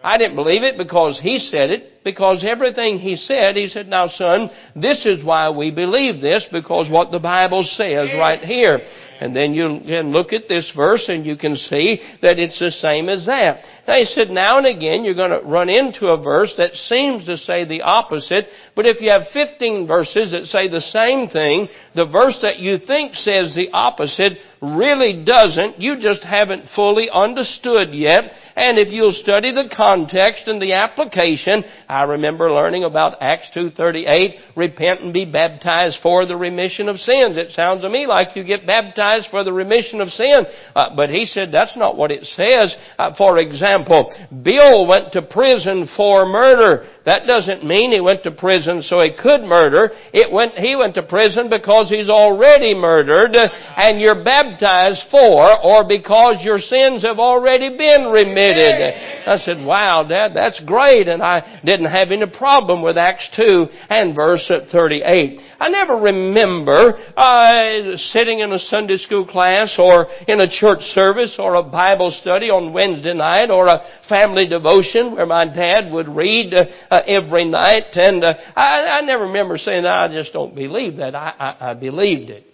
I 0.02 0.18
didn't 0.18 0.34
believe 0.34 0.64
it 0.64 0.76
because 0.76 1.20
he 1.22 1.38
said 1.38 1.70
it, 1.70 1.91
because 2.04 2.44
everything 2.46 2.98
he 2.98 3.16
said, 3.16 3.56
he 3.56 3.66
said, 3.68 3.88
now 3.88 4.08
son, 4.08 4.50
this 4.74 5.06
is 5.06 5.24
why 5.24 5.50
we 5.50 5.70
believe 5.70 6.20
this, 6.20 6.46
because 6.50 6.90
what 6.90 7.10
the 7.10 7.20
Bible 7.20 7.62
says 7.64 8.10
right 8.18 8.40
here. 8.40 8.80
And 9.22 9.36
then 9.36 9.54
you 9.54 9.78
can 9.86 10.10
look 10.10 10.32
at 10.32 10.48
this 10.48 10.72
verse 10.74 11.08
and 11.08 11.24
you 11.24 11.36
can 11.36 11.54
see 11.54 12.02
that 12.22 12.40
it's 12.40 12.58
the 12.58 12.72
same 12.72 13.08
as 13.08 13.24
that. 13.26 13.62
Now 13.86 13.94
he 13.94 14.04
said 14.04 14.30
now 14.30 14.58
and 14.58 14.66
again 14.66 15.04
you're 15.04 15.14
going 15.14 15.30
to 15.30 15.46
run 15.46 15.68
into 15.68 16.08
a 16.08 16.20
verse 16.20 16.52
that 16.58 16.74
seems 16.74 17.26
to 17.26 17.36
say 17.36 17.64
the 17.64 17.82
opposite, 17.82 18.46
but 18.74 18.84
if 18.84 19.00
you 19.00 19.10
have 19.10 19.28
15 19.32 19.86
verses 19.86 20.32
that 20.32 20.46
say 20.46 20.66
the 20.66 20.80
same 20.80 21.28
thing, 21.28 21.68
the 21.94 22.06
verse 22.06 22.36
that 22.42 22.58
you 22.58 22.78
think 22.78 23.14
says 23.14 23.54
the 23.54 23.70
opposite 23.72 24.38
really 24.60 25.22
doesn't. 25.24 25.80
You 25.80 26.00
just 26.00 26.24
haven't 26.24 26.66
fully 26.74 27.08
understood 27.08 27.94
yet. 27.94 28.24
And 28.56 28.78
if 28.78 28.88
you'll 28.88 29.12
study 29.12 29.52
the 29.52 29.72
context 29.74 30.48
and 30.48 30.60
the 30.60 30.72
application, 30.72 31.64
I 31.92 32.04
remember 32.04 32.50
learning 32.50 32.84
about 32.84 33.18
Acts 33.20 33.50
2.38, 33.54 34.56
repent 34.56 35.02
and 35.02 35.12
be 35.12 35.30
baptized 35.30 35.98
for 36.02 36.24
the 36.24 36.34
remission 36.34 36.88
of 36.88 36.96
sins. 36.96 37.36
It 37.36 37.50
sounds 37.50 37.82
to 37.82 37.90
me 37.90 38.06
like 38.06 38.34
you 38.34 38.44
get 38.44 38.66
baptized 38.66 39.28
for 39.30 39.44
the 39.44 39.52
remission 39.52 40.00
of 40.00 40.08
sin. 40.08 40.46
Uh, 40.74 40.96
but 40.96 41.10
he 41.10 41.26
said 41.26 41.50
that's 41.52 41.76
not 41.76 41.98
what 41.98 42.10
it 42.10 42.24
says. 42.24 42.74
Uh, 42.98 43.14
for 43.14 43.38
example, 43.38 44.10
Bill 44.42 44.88
went 44.88 45.12
to 45.12 45.20
prison 45.20 45.86
for 45.94 46.24
murder. 46.24 46.88
That 47.04 47.26
doesn't 47.26 47.64
mean 47.64 47.92
he 47.92 48.00
went 48.00 48.22
to 48.22 48.30
prison 48.30 48.80
so 48.80 49.00
he 49.00 49.12
could 49.12 49.42
murder. 49.42 49.90
It 50.14 50.32
went, 50.32 50.54
he 50.54 50.76
went 50.76 50.94
to 50.94 51.02
prison 51.02 51.50
because 51.50 51.90
he's 51.90 52.08
already 52.08 52.74
murdered 52.74 53.34
and 53.34 54.00
you're 54.00 54.24
baptized 54.24 55.10
for 55.10 55.60
or 55.62 55.86
because 55.86 56.40
your 56.42 56.58
sins 56.58 57.02
have 57.02 57.18
already 57.18 57.76
been 57.76 58.06
remitted. 58.06 58.80
I 59.26 59.36
said, 59.38 59.66
wow, 59.66 60.06
Dad, 60.08 60.32
that's 60.34 60.62
great. 60.64 61.08
And 61.08 61.22
I 61.22 61.60
didn't 61.82 61.98
have 61.98 62.12
any 62.12 62.26
problem 62.26 62.82
with 62.82 62.96
Acts 62.96 63.28
2 63.36 63.66
and 63.88 64.14
verse 64.14 64.50
38. 64.70 65.40
I 65.58 65.68
never 65.68 65.96
remember 65.96 66.94
uh, 67.16 67.96
sitting 67.96 68.40
in 68.40 68.52
a 68.52 68.58
Sunday 68.58 68.96
school 68.96 69.26
class 69.26 69.76
or 69.78 70.06
in 70.28 70.40
a 70.40 70.48
church 70.48 70.80
service 70.80 71.36
or 71.38 71.56
a 71.56 71.62
Bible 71.62 72.10
study 72.10 72.50
on 72.50 72.72
Wednesday 72.72 73.14
night 73.14 73.50
or 73.50 73.66
a 73.66 73.80
family 74.08 74.46
devotion 74.46 75.14
where 75.14 75.26
my 75.26 75.44
dad 75.44 75.92
would 75.92 76.08
read 76.08 76.54
uh, 76.54 76.64
uh, 76.90 77.02
every 77.06 77.44
night. 77.44 77.94
And 77.94 78.24
uh, 78.24 78.34
I, 78.54 78.98
I 78.98 79.00
never 79.02 79.24
remember 79.24 79.58
saying, 79.58 79.84
I 79.84 80.12
just 80.12 80.32
don't 80.32 80.54
believe 80.54 80.96
that. 80.96 81.14
I, 81.14 81.34
I, 81.38 81.70
I 81.70 81.74
believed 81.74 82.30
it. 82.30 82.46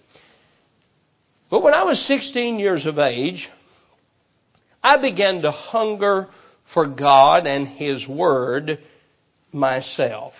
But 1.51 1.63
when 1.63 1.73
I 1.73 1.83
was 1.83 2.05
16 2.07 2.59
years 2.59 2.85
of 2.85 2.99
age, 2.99 3.47
I 4.83 5.01
began 5.01 5.41
to 5.41 5.51
hunger 5.51 6.27
for 6.73 6.87
God 6.87 7.47
and 7.47 7.67
His 7.67 8.07
Word 8.07 8.79
myself. 9.51 10.33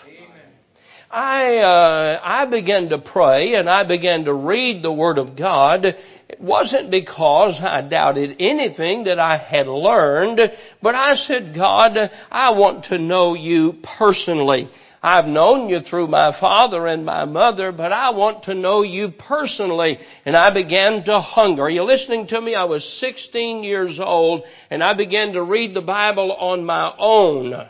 I, 1.12 1.58
uh, 1.58 2.22
I 2.24 2.46
began 2.46 2.90
to 2.90 3.00
pray 3.00 3.56
and 3.56 3.68
I 3.68 3.88
began 3.88 4.26
to 4.26 4.34
read 4.34 4.84
the 4.84 4.94
Word 4.94 5.18
of 5.18 5.36
God. 5.36 5.86
It 5.86 6.40
wasn't 6.40 6.92
because 6.92 7.60
I 7.60 7.82
doubted 7.82 8.36
anything 8.40 9.06
that 9.06 9.18
I 9.18 9.38
had 9.38 9.66
learned, 9.66 10.40
but 10.84 10.94
I 10.94 11.16
said, 11.16 11.56
God, 11.56 11.98
I 12.30 12.52
want 12.52 12.86
to 12.86 13.00
know 13.00 13.34
you 13.34 13.74
personally. 13.98 14.70
I've 15.02 15.26
known 15.26 15.70
you 15.70 15.80
through 15.80 16.08
my 16.08 16.38
father 16.40 16.86
and 16.86 17.06
my 17.06 17.26
mother, 17.26 17.72
but 17.72 17.94
I 17.94 18.10
want 18.12 18.44
to 18.44 18.54
know 18.54 18.84
you 18.84 19.12
personally. 19.18 19.98
And 20.26 20.36
I 20.36 20.54
began 20.54 21.04
to 21.06 21.22
hunger. 21.22 21.64
Are 21.64 21.70
you 21.70 21.84
listening 21.84 22.28
to 22.28 22.42
me? 22.42 22.54
I 22.54 22.66
was 22.66 22.84
16 23.00 23.64
years 23.64 23.98
old 24.00 24.44
and 24.70 24.84
I 24.84 24.94
began 24.96 25.34
to 25.34 25.44
read 25.44 25.74
the 25.74 25.82
Bible 25.82 26.34
on 26.34 26.66
my 26.66 26.94
own. 27.00 27.70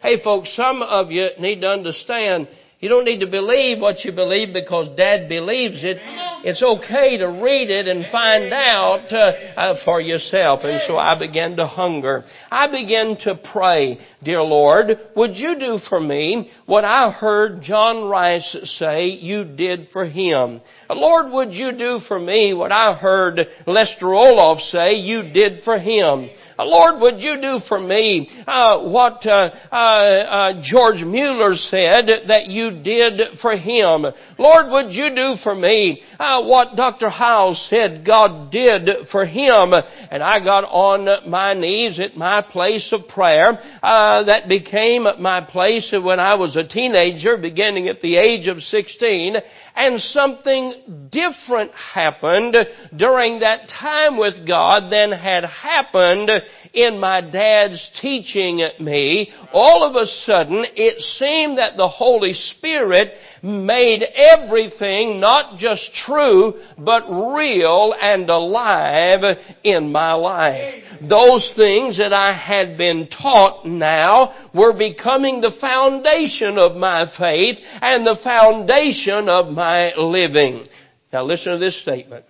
Hey 0.00 0.22
folks, 0.22 0.54
some 0.54 0.80
of 0.80 1.10
you 1.10 1.30
need 1.40 1.60
to 1.62 1.68
understand 1.68 2.46
you 2.80 2.88
don't 2.88 3.04
need 3.04 3.18
to 3.18 3.26
believe 3.26 3.80
what 3.80 4.04
you 4.04 4.12
believe 4.12 4.54
because 4.54 4.96
dad 4.96 5.28
believes 5.28 5.82
it. 5.82 5.96
It's 6.44 6.62
okay 6.62 7.16
to 7.16 7.26
read 7.26 7.70
it 7.70 7.88
and 7.88 8.06
find 8.12 8.52
out 8.52 9.12
uh, 9.12 9.32
uh, 9.58 9.84
for 9.84 10.00
yourself. 10.00 10.60
And 10.62 10.80
so 10.86 10.96
I 10.96 11.18
began 11.18 11.56
to 11.56 11.66
hunger. 11.66 12.22
I 12.48 12.70
began 12.70 13.16
to 13.24 13.34
pray, 13.52 13.98
dear 14.22 14.42
Lord, 14.42 14.96
would 15.16 15.34
you 15.34 15.58
do 15.58 15.80
for 15.88 15.98
me 15.98 16.52
what 16.66 16.84
I 16.84 17.10
heard 17.10 17.62
John 17.62 18.08
Rice 18.08 18.56
say 18.78 19.08
you 19.08 19.42
did 19.42 19.88
for 19.92 20.04
him? 20.04 20.60
Lord, 20.88 21.32
would 21.32 21.52
you 21.52 21.76
do 21.76 21.98
for 22.06 22.20
me 22.20 22.54
what 22.54 22.70
I 22.70 22.94
heard 22.94 23.40
Lester 23.66 24.06
Roloff 24.06 24.60
say 24.60 24.94
you 24.94 25.32
did 25.32 25.64
for 25.64 25.78
him? 25.78 26.30
Lord, 26.64 27.00
would 27.00 27.20
you 27.20 27.40
do 27.40 27.58
for 27.68 27.78
me 27.78 28.28
uh, 28.46 28.88
what 28.88 29.24
uh, 29.26 29.50
uh, 29.70 29.74
uh, 29.74 30.62
George 30.62 31.04
Mueller 31.04 31.54
said 31.54 32.08
that 32.26 32.46
you 32.46 32.82
did 32.82 33.38
for 33.40 33.52
him? 33.52 34.04
Lord, 34.38 34.66
would 34.70 34.92
you 34.92 35.14
do 35.14 35.34
for 35.42 35.54
me 35.54 36.02
uh, 36.18 36.42
what 36.44 36.76
Dr. 36.76 37.08
Hyles 37.08 37.64
said 37.70 38.04
God 38.04 38.50
did 38.50 38.88
for 39.12 39.24
him? 39.24 39.72
And 40.10 40.22
I 40.22 40.40
got 40.40 40.64
on 40.64 41.30
my 41.30 41.54
knees 41.54 42.00
at 42.00 42.16
my 42.16 42.42
place 42.42 42.92
of 42.92 43.06
prayer. 43.08 43.58
that 43.82 44.48
became 44.48 45.06
my 45.20 45.40
place 45.40 45.94
when 46.02 46.18
I 46.18 46.34
was 46.34 46.56
a 46.56 46.66
teenager, 46.66 47.36
beginning 47.36 47.88
at 47.88 48.00
the 48.00 48.16
age 48.16 48.48
of 48.48 48.58
16. 48.58 49.36
And 49.78 50.00
something 50.00 51.08
different 51.12 51.70
happened 51.70 52.56
during 52.96 53.38
that 53.40 53.68
time 53.68 54.18
with 54.18 54.44
God 54.44 54.90
than 54.90 55.12
had 55.12 55.44
happened 55.44 56.30
in 56.74 56.98
my 56.98 57.20
dad's 57.20 57.90
teaching 58.02 58.68
me. 58.80 59.32
All 59.52 59.88
of 59.88 59.94
a 59.94 60.06
sudden, 60.06 60.64
it 60.74 60.98
seemed 60.98 61.58
that 61.58 61.76
the 61.76 61.86
Holy 61.86 62.32
Spirit 62.32 63.12
made 63.40 64.02
everything 64.02 65.20
not 65.20 65.58
just 65.58 65.94
true, 65.94 66.54
but 66.76 67.04
real 67.08 67.94
and 68.00 68.28
alive 68.28 69.38
in 69.62 69.92
my 69.92 70.12
life. 70.12 70.82
Those 71.08 71.52
things 71.56 71.98
that 71.98 72.12
I 72.12 72.32
had 72.32 72.76
been 72.76 73.08
taught 73.08 73.64
now 73.64 74.50
were 74.52 74.76
becoming 74.76 75.40
the 75.40 75.56
foundation 75.60 76.58
of 76.58 76.76
my 76.76 77.06
faith 77.16 77.58
and 77.80 78.04
the 78.04 78.18
foundation 78.24 79.28
of 79.28 79.52
my 79.52 79.67
living. 79.96 80.66
Now 81.12 81.24
listen 81.24 81.52
to 81.52 81.58
this 81.58 81.80
statement. 81.82 82.24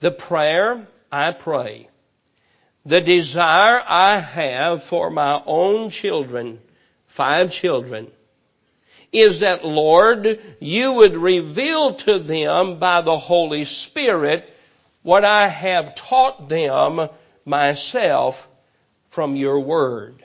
The 0.00 0.12
prayer 0.12 0.86
I 1.10 1.32
pray, 1.32 1.88
the 2.84 3.00
desire 3.00 3.80
I 3.80 4.20
have 4.20 4.78
for 4.88 5.10
my 5.10 5.42
own 5.44 5.90
children, 5.90 6.60
five 7.16 7.50
children, 7.50 8.10
is 9.12 9.40
that, 9.40 9.64
Lord, 9.64 10.26
you 10.60 10.92
would 10.92 11.16
reveal 11.16 11.96
to 12.06 12.22
them 12.22 12.78
by 12.78 13.00
the 13.02 13.16
Holy 13.16 13.64
Spirit 13.64 14.44
what 15.02 15.24
I 15.24 15.48
have 15.48 15.94
taught 16.08 16.48
them 16.48 17.08
myself 17.44 18.34
from 19.14 19.34
your 19.34 19.60
word. 19.60 20.22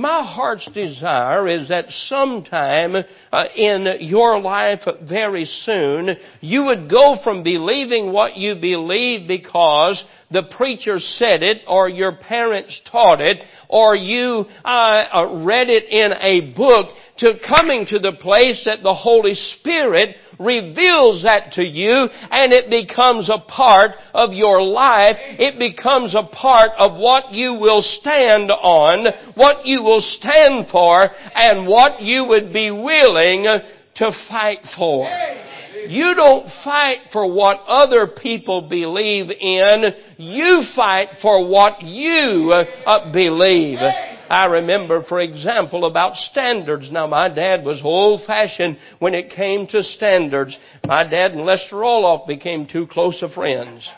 My 0.00 0.24
heart's 0.24 0.64
desire 0.72 1.46
is 1.46 1.68
that 1.68 1.90
sometime 1.90 2.96
uh, 3.30 3.44
in 3.54 3.98
your 4.00 4.40
life 4.40 4.80
very 5.02 5.44
soon, 5.44 6.16
you 6.40 6.64
would 6.64 6.88
go 6.88 7.16
from 7.22 7.42
believing 7.42 8.10
what 8.10 8.38
you 8.38 8.54
believe 8.54 9.28
because 9.28 10.02
the 10.30 10.44
preacher 10.56 10.98
said 10.98 11.42
it, 11.42 11.64
or 11.66 11.90
your 11.90 12.12
parents 12.16 12.80
taught 12.90 13.20
it, 13.20 13.42
or 13.70 13.96
you 13.96 14.44
uh, 14.64 14.68
uh 14.68 15.42
read 15.44 15.70
it 15.70 15.84
in 15.84 16.12
a 16.12 16.52
book, 16.54 16.90
to 17.18 17.34
coming 17.46 17.86
to 17.86 17.98
the 17.98 18.12
place 18.12 18.62
that 18.66 18.82
the 18.82 18.94
Holy 18.94 19.34
Spirit 19.34 20.16
reveals 20.38 21.22
that 21.22 21.52
to 21.52 21.62
you 21.62 22.08
and 22.30 22.52
it 22.52 22.70
becomes 22.70 23.28
a 23.28 23.38
part 23.38 23.92
of 24.14 24.32
your 24.32 24.62
life. 24.62 25.16
It 25.38 25.58
becomes 25.58 26.14
a 26.14 26.24
part 26.24 26.70
of 26.78 26.98
what 26.98 27.32
you 27.32 27.54
will 27.54 27.82
stand 27.82 28.50
on, 28.50 29.06
what 29.34 29.66
you 29.66 29.82
will 29.82 30.00
stand 30.00 30.68
for, 30.72 31.10
and 31.34 31.68
what 31.68 32.00
you 32.00 32.24
would 32.24 32.52
be 32.52 32.70
willing 32.70 33.44
to 33.96 34.12
fight 34.28 34.60
for. 34.76 35.04
You 35.88 36.14
don't 36.14 36.46
fight 36.64 36.98
for 37.12 37.32
what 37.32 37.60
other 37.66 38.06
people 38.06 38.68
believe 38.68 39.30
in. 39.30 39.84
You 40.16 40.62
fight 40.74 41.08
for 41.22 41.48
what 41.48 41.82
you 41.82 42.52
uh, 42.52 43.12
believe. 43.12 43.78
I 44.30 44.46
remember, 44.46 45.02
for 45.02 45.20
example, 45.20 45.84
about 45.86 46.14
standards. 46.14 46.90
Now, 46.92 47.08
my 47.08 47.28
dad 47.28 47.64
was 47.64 47.80
old 47.82 48.24
fashioned 48.26 48.78
when 49.00 49.14
it 49.14 49.30
came 49.30 49.66
to 49.68 49.82
standards. 49.82 50.56
My 50.86 51.02
dad 51.02 51.32
and 51.32 51.44
Lester 51.44 51.76
Roloff 51.76 52.28
became 52.28 52.66
too 52.66 52.86
close 52.86 53.20
of 53.22 53.32
friends. 53.32 53.88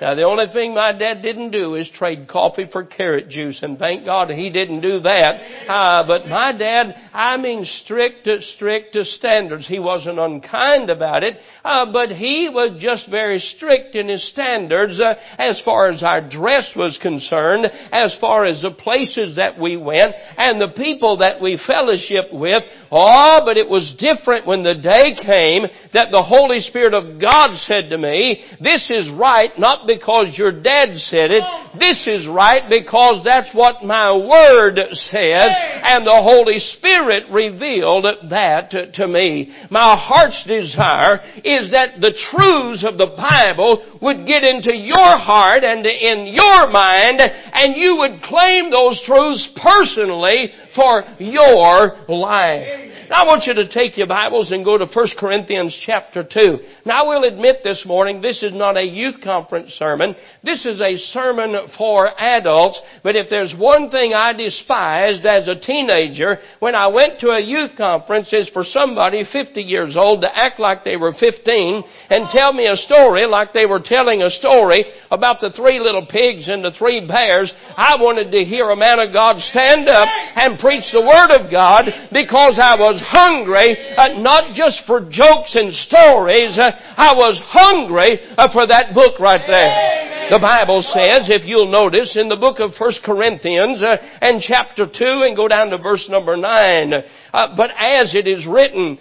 Now 0.00 0.14
the 0.14 0.24
only 0.24 0.46
thing 0.52 0.74
my 0.74 0.92
dad 0.92 1.22
didn't 1.22 1.52
do 1.52 1.74
is 1.74 1.90
trade 1.90 2.28
coffee 2.28 2.68
for 2.70 2.84
carrot 2.84 3.30
juice, 3.30 3.62
and 3.62 3.78
thank 3.78 4.04
God 4.04 4.28
he 4.30 4.50
didn't 4.50 4.82
do 4.82 5.00
that. 5.00 5.40
Uh, 5.66 6.06
but 6.06 6.26
my 6.26 6.52
dad, 6.52 6.94
I 7.14 7.38
mean 7.38 7.64
strict, 7.64 8.28
strict 8.54 8.92
to 8.92 9.04
standards. 9.04 9.66
He 9.66 9.78
wasn't 9.78 10.18
unkind 10.18 10.90
about 10.90 11.22
it, 11.22 11.38
uh, 11.64 11.90
but 11.92 12.10
he 12.10 12.50
was 12.52 12.80
just 12.80 13.10
very 13.10 13.38
strict 13.38 13.94
in 13.94 14.08
his 14.08 14.28
standards 14.30 15.00
uh, 15.00 15.14
as 15.38 15.62
far 15.64 15.88
as 15.88 16.02
our 16.02 16.20
dress 16.20 16.72
was 16.76 16.98
concerned, 17.00 17.64
as 17.90 18.14
far 18.20 18.44
as 18.44 18.60
the 18.60 18.72
places 18.72 19.36
that 19.36 19.58
we 19.58 19.78
went, 19.78 20.14
and 20.36 20.60
the 20.60 20.74
people 20.76 21.18
that 21.18 21.40
we 21.40 21.58
fellowship 21.66 22.26
with. 22.32 22.62
Oh, 22.90 23.40
but 23.46 23.56
it 23.56 23.68
was 23.68 23.96
different 23.98 24.46
when 24.46 24.62
the 24.62 24.74
day 24.74 25.14
came 25.24 25.62
that 25.94 26.10
the 26.10 26.22
Holy 26.22 26.60
Spirit 26.60 26.92
of 26.92 27.18
God 27.18 27.56
said 27.56 27.88
to 27.90 27.98
me, 27.98 28.44
"This 28.60 28.90
is 28.90 29.10
right, 29.10 29.58
not 29.58 29.85
because 29.86 30.34
your 30.36 30.52
dad 30.52 30.96
said 30.96 31.30
it. 31.30 31.42
This 31.78 32.06
is 32.06 32.28
right 32.28 32.68
because 32.68 33.22
that's 33.24 33.54
what 33.54 33.84
my 33.84 34.12
Word 34.12 34.78
says 34.92 35.46
and 35.48 36.06
the 36.06 36.22
Holy 36.22 36.58
Spirit 36.58 37.24
revealed 37.30 38.06
that 38.30 38.70
to 38.94 39.06
me. 39.06 39.54
My 39.70 39.96
heart's 39.96 40.44
desire 40.46 41.20
is 41.44 41.70
that 41.70 42.00
the 42.00 42.12
truths 42.30 42.84
of 42.84 42.98
the 42.98 43.14
Bible 43.16 43.98
would 44.02 44.26
get 44.26 44.42
into 44.44 44.74
your 44.74 45.18
heart 45.18 45.64
and 45.64 45.86
in 45.86 46.26
your 46.32 46.70
mind 46.70 47.20
and 47.20 47.76
you 47.76 47.96
would 47.98 48.22
claim 48.22 48.70
those 48.70 49.02
truths 49.06 49.48
personally 49.62 50.52
for 50.74 51.04
your 51.18 51.96
life. 52.08 52.85
Now 53.08 53.22
I 53.22 53.26
want 53.26 53.44
you 53.46 53.54
to 53.54 53.68
take 53.68 53.96
your 53.96 54.08
Bibles 54.08 54.50
and 54.50 54.64
go 54.64 54.76
to 54.76 54.86
1 54.86 55.06
Corinthians 55.16 55.76
chapter 55.86 56.26
2. 56.28 56.58
Now 56.84 57.04
I 57.04 57.08
will 57.08 57.24
admit 57.24 57.58
this 57.62 57.84
morning, 57.86 58.20
this 58.20 58.42
is 58.42 58.52
not 58.52 58.76
a 58.76 58.82
youth 58.82 59.20
conference 59.22 59.70
sermon. 59.72 60.16
This 60.42 60.66
is 60.66 60.80
a 60.80 60.96
sermon 60.96 61.54
for 61.78 62.10
adults. 62.18 62.80
But 63.04 63.14
if 63.14 63.30
there's 63.30 63.54
one 63.56 63.90
thing 63.90 64.12
I 64.12 64.32
despised 64.32 65.24
as 65.24 65.46
a 65.46 65.54
teenager 65.54 66.38
when 66.58 66.74
I 66.74 66.88
went 66.88 67.20
to 67.20 67.28
a 67.28 67.40
youth 67.40 67.76
conference 67.76 68.32
is 68.32 68.50
for 68.52 68.64
somebody 68.64 69.22
50 69.30 69.60
years 69.60 69.94
old 69.96 70.22
to 70.22 70.36
act 70.36 70.58
like 70.58 70.82
they 70.82 70.96
were 70.96 71.12
15 71.12 71.84
and 72.10 72.28
tell 72.30 72.52
me 72.52 72.66
a 72.66 72.76
story 72.76 73.24
like 73.26 73.52
they 73.52 73.66
were 73.66 73.82
telling 73.82 74.22
a 74.22 74.30
story 74.30 74.84
about 75.12 75.40
the 75.40 75.50
three 75.50 75.78
little 75.78 76.06
pigs 76.06 76.48
and 76.48 76.64
the 76.64 76.72
three 76.72 77.06
bears. 77.06 77.54
I 77.76 77.96
wanted 78.00 78.32
to 78.32 78.42
hear 78.42 78.70
a 78.70 78.76
man 78.76 78.98
of 78.98 79.12
God 79.12 79.38
stand 79.38 79.88
up 79.88 80.08
and 80.08 80.58
preach 80.58 80.90
the 80.92 81.06
Word 81.06 81.30
of 81.30 81.52
God 81.52 81.86
because 82.10 82.58
I 82.60 82.74
was 82.74 82.95
was 82.96 83.04
hungry, 83.06 83.76
uh, 83.96 84.20
not 84.20 84.54
just 84.54 84.82
for 84.86 85.00
jokes 85.00 85.54
and 85.54 85.72
stories. 85.72 86.56
Uh, 86.58 86.70
I 86.96 87.12
was 87.14 87.40
hungry 87.44 88.20
uh, 88.36 88.52
for 88.52 88.66
that 88.66 88.94
book 88.94 89.20
right 89.20 89.42
there. 89.46 90.30
The 90.30 90.40
Bible 90.40 90.82
says, 90.82 91.28
if 91.30 91.46
you'll 91.46 91.70
notice, 91.70 92.16
in 92.16 92.28
the 92.28 92.36
book 92.36 92.58
of 92.58 92.72
1 92.78 92.92
Corinthians 93.04 93.82
uh, 93.82 93.96
and 94.20 94.40
chapter 94.40 94.86
2 94.86 95.04
and 95.22 95.36
go 95.36 95.46
down 95.46 95.70
to 95.70 95.78
verse 95.78 96.08
number 96.10 96.36
9, 96.36 96.92
uh, 96.94 97.56
but 97.56 97.70
as 97.78 98.14
it 98.14 98.26
is 98.26 98.46
written, 98.50 98.98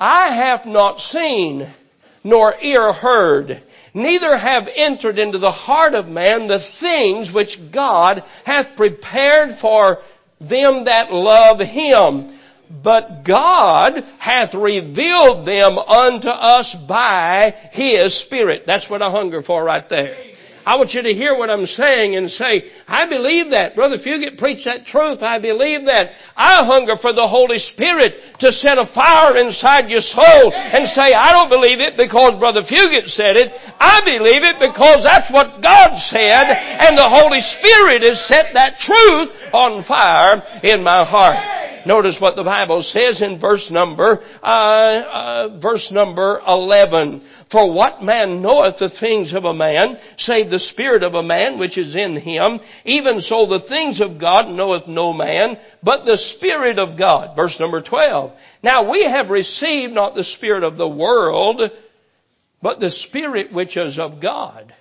I 0.00 0.34
have 0.34 0.66
not 0.66 0.98
seen 0.98 1.72
nor 2.24 2.58
ear 2.60 2.92
heard, 2.92 3.62
neither 3.94 4.36
have 4.36 4.64
entered 4.74 5.18
into 5.18 5.38
the 5.38 5.52
heart 5.52 5.94
of 5.94 6.06
man 6.06 6.48
the 6.48 6.58
things 6.80 7.30
which 7.32 7.56
God 7.72 8.22
hath 8.44 8.76
prepared 8.76 9.50
for 9.60 9.98
them 10.40 10.86
that 10.86 11.12
love 11.12 11.60
Him. 11.60 12.36
But 12.82 13.24
God 13.26 13.94
hath 14.18 14.54
revealed 14.54 15.46
them 15.46 15.78
unto 15.78 16.28
us 16.28 16.74
by 16.88 17.54
His 17.72 18.24
Spirit. 18.26 18.62
That's 18.66 18.88
what 18.90 19.02
I 19.02 19.10
hunger 19.10 19.42
for 19.42 19.62
right 19.64 19.88
there. 19.88 20.16
I 20.66 20.74
want 20.74 20.98
you 20.98 21.02
to 21.06 21.14
hear 21.14 21.38
what 21.38 21.46
I'm 21.46 21.64
saying 21.64 22.18
and 22.18 22.26
say, 22.26 22.66
I 22.90 23.06
believe 23.06 23.54
that. 23.54 23.78
Brother 23.78 24.02
Fugit 24.02 24.34
preach 24.36 24.66
that 24.66 24.82
truth. 24.82 25.22
I 25.22 25.38
believe 25.38 25.86
that. 25.86 26.10
I 26.34 26.66
hunger 26.66 26.98
for 26.98 27.14
the 27.14 27.22
Holy 27.22 27.62
Spirit 27.62 28.18
to 28.42 28.50
set 28.50 28.74
a 28.74 28.90
fire 28.90 29.38
inside 29.38 29.86
your 29.86 30.02
soul 30.02 30.50
and 30.50 30.90
say, 30.90 31.14
I 31.14 31.30
don't 31.30 31.54
believe 31.54 31.78
it 31.78 31.94
because 31.94 32.34
Brother 32.42 32.66
Fugit 32.66 33.06
said 33.14 33.38
it. 33.38 33.54
I 33.78 34.02
believe 34.02 34.42
it 34.42 34.58
because 34.58 35.06
that's 35.06 35.30
what 35.30 35.62
God 35.62 35.94
said 36.10 36.50
and 36.50 36.98
the 36.98 37.14
Holy 37.14 37.38
Spirit 37.62 38.02
has 38.02 38.18
set 38.26 38.50
that 38.58 38.82
truth 38.82 39.30
on 39.54 39.86
fire 39.86 40.42
in 40.66 40.82
my 40.82 41.06
heart. 41.06 41.38
Notice 41.86 42.18
what 42.20 42.34
the 42.34 42.42
Bible 42.42 42.82
says 42.82 43.22
in 43.22 43.40
verse 43.40 43.64
number, 43.70 44.20
uh, 44.42 44.46
uh, 44.46 45.58
verse 45.60 45.86
number 45.92 46.40
11. 46.46 47.22
For 47.52 47.72
what 47.72 48.02
man 48.02 48.42
knoweth 48.42 48.78
the 48.80 48.90
things 48.98 49.32
of 49.32 49.44
a 49.44 49.54
man, 49.54 49.96
save 50.18 50.50
the 50.50 50.58
spirit 50.58 51.04
of 51.04 51.14
a 51.14 51.22
man 51.22 51.60
which 51.60 51.78
is 51.78 51.94
in 51.94 52.16
him? 52.16 52.58
Even 52.84 53.20
so 53.20 53.46
the 53.46 53.64
things 53.68 54.00
of 54.00 54.20
God 54.20 54.48
knoweth 54.48 54.88
no 54.88 55.12
man, 55.12 55.56
but 55.80 56.04
the 56.04 56.18
Spirit 56.36 56.80
of 56.80 56.98
God. 56.98 57.36
Verse 57.36 57.56
number 57.60 57.80
12. 57.80 58.32
Now 58.64 58.90
we 58.90 59.04
have 59.04 59.30
received 59.30 59.92
not 59.92 60.16
the 60.16 60.24
Spirit 60.24 60.64
of 60.64 60.76
the 60.76 60.88
world, 60.88 61.60
but 62.60 62.80
the 62.80 62.90
Spirit 62.90 63.52
which 63.52 63.76
is 63.76 63.96
of 63.96 64.20
God 64.20 64.74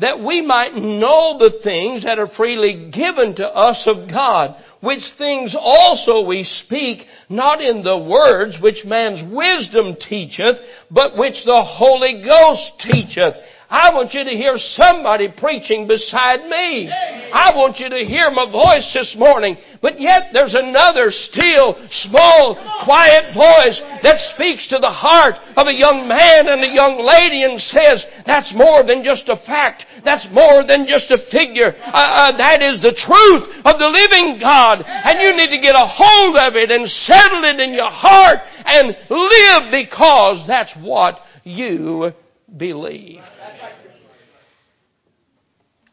that 0.00 0.20
we 0.20 0.40
might 0.40 0.74
know 0.74 1.36
the 1.38 1.58
things 1.62 2.04
that 2.04 2.18
are 2.18 2.30
freely 2.36 2.90
given 2.92 3.34
to 3.34 3.46
us 3.46 3.82
of 3.86 4.08
God, 4.08 4.56
which 4.80 5.02
things 5.16 5.54
also 5.58 6.26
we 6.26 6.44
speak, 6.44 7.06
not 7.28 7.60
in 7.60 7.82
the 7.82 7.98
words 7.98 8.58
which 8.62 8.84
man's 8.84 9.22
wisdom 9.32 9.96
teacheth, 10.08 10.56
but 10.90 11.16
which 11.16 11.44
the 11.44 11.62
Holy 11.62 12.22
Ghost 12.22 12.72
teacheth 12.80 13.34
I 13.68 13.92
want 13.92 14.16
you 14.16 14.24
to 14.24 14.30
hear 14.32 14.56
somebody 14.56 15.28
preaching 15.28 15.86
beside 15.86 16.48
me. 16.48 16.88
I 16.88 17.52
want 17.52 17.76
you 17.76 17.92
to 17.92 18.00
hear 18.00 18.32
my 18.32 18.48
voice 18.48 18.88
this 18.96 19.12
morning. 19.12 19.60
But 19.84 20.00
yet 20.00 20.32
there's 20.32 20.56
another 20.56 21.12
still, 21.12 21.76
small, 22.08 22.56
quiet 22.88 23.36
voice 23.36 23.76
that 24.00 24.24
speaks 24.32 24.72
to 24.72 24.80
the 24.80 24.88
heart 24.88 25.36
of 25.60 25.68
a 25.68 25.76
young 25.76 26.08
man 26.08 26.48
and 26.48 26.64
a 26.64 26.72
young 26.72 26.96
lady 26.96 27.44
and 27.44 27.60
says, 27.60 28.08
that's 28.24 28.56
more 28.56 28.88
than 28.88 29.04
just 29.04 29.28
a 29.28 29.36
fact. 29.44 29.84
That's 30.00 30.24
more 30.32 30.64
than 30.64 30.88
just 30.88 31.12
a 31.12 31.20
figure. 31.28 31.76
Uh, 31.76 32.32
uh, 32.32 32.36
that 32.40 32.64
is 32.64 32.80
the 32.80 32.96
truth 32.96 33.52
of 33.68 33.76
the 33.76 33.92
living 33.92 34.40
God. 34.40 34.80
And 34.80 35.20
you 35.20 35.36
need 35.36 35.52
to 35.52 35.60
get 35.60 35.76
a 35.76 35.84
hold 35.84 36.40
of 36.40 36.56
it 36.56 36.72
and 36.72 36.88
settle 36.88 37.44
it 37.44 37.60
in 37.60 37.76
your 37.76 37.92
heart 37.92 38.40
and 38.64 38.96
live 39.12 39.68
because 39.68 40.48
that's 40.48 40.72
what 40.80 41.20
you 41.44 42.16
believe. 42.56 43.20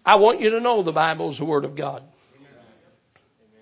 I 0.06 0.16
want 0.16 0.40
you 0.40 0.52
to 0.52 0.60
know 0.60 0.84
the 0.84 0.92
Bible 0.92 1.32
is 1.32 1.40
the 1.40 1.46
Word 1.46 1.66
of 1.66 1.76
God. 1.76 2.04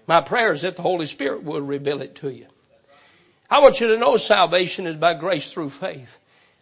My 0.07 0.21
prayer 0.21 0.53
is 0.53 0.63
that 0.63 0.75
the 0.75 0.81
Holy 0.81 1.05
Spirit 1.07 1.43
will 1.43 1.61
reveal 1.61 2.01
it 2.01 2.17
to 2.17 2.29
you. 2.29 2.47
I 3.49 3.59
want 3.59 3.77
you 3.79 3.87
to 3.87 3.97
know 3.97 4.17
salvation 4.17 4.85
is 4.85 4.95
by 4.95 5.17
grace 5.17 5.49
through 5.53 5.71
faith. 5.79 6.09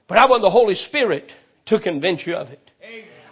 But 0.08 0.18
I 0.18 0.26
want 0.26 0.42
the 0.42 0.50
Holy 0.50 0.76
Spirit 0.76 1.32
to 1.68 1.80
convince 1.80 2.22
you 2.26 2.36
of 2.36 2.50
it. 2.50 2.71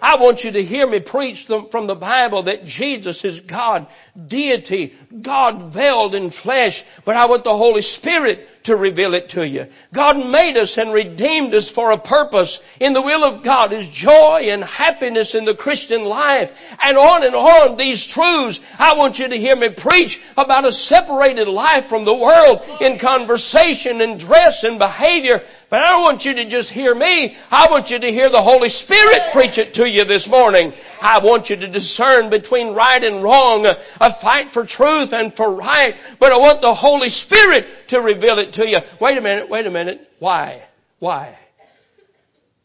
I 0.01 0.15
want 0.19 0.39
you 0.43 0.51
to 0.51 0.63
hear 0.63 0.88
me 0.88 0.99
preach 1.05 1.45
from 1.71 1.88
the 1.88 1.95
Bible 1.95 2.43
that 2.43 2.65
Jesus 2.65 3.23
is 3.23 3.41
God, 3.49 3.88
deity, 4.27 4.93
God 5.23 5.73
veiled 5.73 6.15
in 6.15 6.31
flesh, 6.43 6.81
but 7.05 7.15
I 7.15 7.25
want 7.25 7.43
the 7.43 7.51
Holy 7.51 7.81
Spirit 7.81 8.45
to 8.65 8.75
reveal 8.75 9.13
it 9.13 9.29
to 9.31 9.47
you. 9.47 9.65
God 9.93 10.17
made 10.17 10.57
us 10.57 10.75
and 10.77 10.93
redeemed 10.93 11.53
us 11.53 11.71
for 11.73 11.91
a 11.91 11.99
purpose. 11.99 12.59
In 12.79 12.93
the 12.93 13.01
will 13.01 13.23
of 13.23 13.43
God 13.43 13.73
is 13.73 13.88
joy 13.93 14.51
and 14.51 14.63
happiness 14.63 15.35
in 15.35 15.45
the 15.45 15.55
Christian 15.55 16.03
life. 16.03 16.49
And 16.81 16.97
on 16.97 17.23
and 17.23 17.35
on 17.35 17.77
these 17.77 18.05
truths. 18.13 18.59
I 18.77 18.95
want 18.97 19.17
you 19.17 19.27
to 19.27 19.38
hear 19.38 19.55
me 19.55 19.69
preach 19.75 20.17
about 20.38 20.65
a 20.65 20.71
separated 20.71 21.47
life 21.47 21.89
from 21.89 22.05
the 22.05 22.15
world 22.15 22.62
in 22.81 22.99
conversation 22.99 24.01
and 24.01 24.19
dress 24.19 24.63
and 24.63 24.77
behavior. 24.77 25.41
But 25.69 25.84
I 25.84 25.91
don't 25.91 26.01
want 26.01 26.23
you 26.23 26.34
to 26.34 26.49
just 26.49 26.69
hear 26.69 26.95
me. 26.95 27.38
I 27.51 27.67
want 27.69 27.89
you 27.89 27.99
to 27.99 28.08
hear 28.08 28.29
the 28.29 28.41
Holy 28.41 28.69
Spirit 28.69 29.32
preach 29.32 29.60
it 29.60 29.75
to 29.75 29.88
you 29.88 30.03
this 30.03 30.27
morning. 30.27 30.73
I 30.99 31.23
want 31.23 31.47
you 31.49 31.55
to 31.58 31.71
discern 31.71 32.32
between 32.32 32.73
right 32.73 33.03
and 33.03 33.23
wrong, 33.23 33.65
a 33.65 34.21
fight 34.21 34.47
for 34.51 34.65
truth 34.65 35.10
and 35.12 35.32
for 35.36 35.55
right. 35.55 35.93
But 36.19 36.32
I 36.32 36.38
want 36.38 36.62
the 36.62 36.73
Holy 36.73 37.10
Spirit 37.10 37.65
to 37.89 37.99
reveal 37.99 38.39
it 38.39 38.53
to 38.53 38.67
you. 38.67 38.79
Wait 38.99 39.17
a 39.17 39.21
minute, 39.21 39.47
wait 39.47 39.67
a 39.67 39.71
minute. 39.71 40.08
Why? 40.17 40.63
Why? 40.97 41.38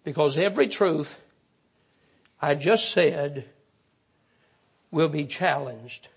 Because 0.03 0.39
every 0.41 0.71
truth 0.71 1.09
I 2.41 2.55
just 2.55 2.85
said 2.95 3.45
will 4.91 5.11
be 5.11 5.27
challenged. 5.27 6.09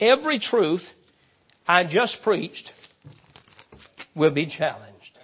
Every 0.00 0.40
truth 0.40 0.82
I 1.68 1.84
just 1.84 2.18
preached 2.24 2.72
will 4.14 4.30
be 4.30 4.46
challenged. 4.46 5.18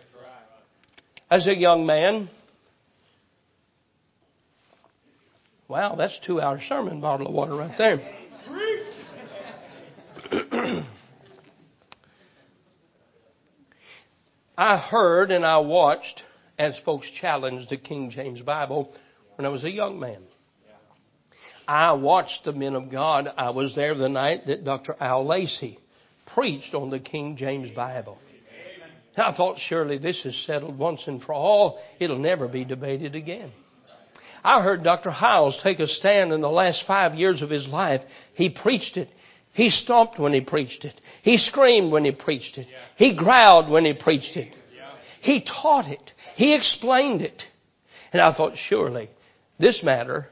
As 1.30 1.48
a 1.48 1.54
young 1.54 1.86
man, 1.86 2.30
wow, 5.68 5.96
that's 5.96 6.18
two 6.24 6.40
hour 6.40 6.60
sermon 6.68 7.00
bottle 7.00 7.26
of 7.26 7.34
water 7.34 7.56
right 7.56 7.76
there. 7.76 7.98
I 14.58 14.78
heard 14.78 15.30
and 15.30 15.44
I 15.44 15.58
watched 15.58 16.22
as 16.58 16.78
folks 16.84 17.10
challenged 17.20 17.68
the 17.70 17.76
King 17.76 18.10
James 18.10 18.40
Bible 18.40 18.94
when 19.36 19.44
I 19.44 19.48
was 19.48 19.64
a 19.64 19.70
young 19.70 20.00
man. 20.00 20.22
I 21.68 21.92
watched 21.92 22.44
the 22.44 22.52
men 22.52 22.74
of 22.74 22.90
God. 22.90 23.28
I 23.36 23.50
was 23.50 23.74
there 23.74 23.94
the 23.94 24.08
night 24.08 24.46
that 24.46 24.64
Dr. 24.64 24.94
Al 25.00 25.26
Lacy 25.26 25.78
preached 26.32 26.74
on 26.74 26.90
the 26.90 27.00
King 27.00 27.36
James 27.36 27.74
Bible. 27.74 28.18
I 29.16 29.34
thought 29.34 29.58
surely 29.58 29.98
this 29.98 30.24
is 30.24 30.46
settled 30.46 30.78
once 30.78 31.04
and 31.06 31.22
for 31.22 31.32
all. 31.32 31.78
It'll 31.98 32.18
never 32.18 32.48
be 32.48 32.64
debated 32.64 33.14
again. 33.14 33.52
I 34.44 34.62
heard 34.62 34.84
Dr. 34.84 35.10
Hyles 35.10 35.58
take 35.62 35.80
a 35.80 35.86
stand 35.86 36.32
in 36.32 36.40
the 36.40 36.50
last 36.50 36.84
five 36.86 37.14
years 37.14 37.42
of 37.42 37.50
his 37.50 37.66
life. 37.66 38.02
He 38.34 38.50
preached 38.50 38.96
it. 38.96 39.08
He 39.54 39.70
stomped 39.70 40.18
when 40.18 40.32
he 40.32 40.40
preached 40.40 40.84
it. 40.84 41.00
He 41.22 41.38
screamed 41.38 41.90
when 41.90 42.04
he 42.04 42.12
preached 42.12 42.58
it. 42.58 42.68
He 42.96 43.16
growled 43.16 43.70
when 43.70 43.84
he 43.84 43.94
preached 43.94 44.36
it. 44.36 44.54
He 45.22 45.42
taught 45.42 45.86
it. 45.86 46.12
He 46.36 46.54
explained 46.54 47.22
it. 47.22 47.42
And 48.12 48.20
I 48.22 48.34
thought, 48.34 48.52
surely 48.68 49.08
this 49.58 49.82
matter 49.82 50.28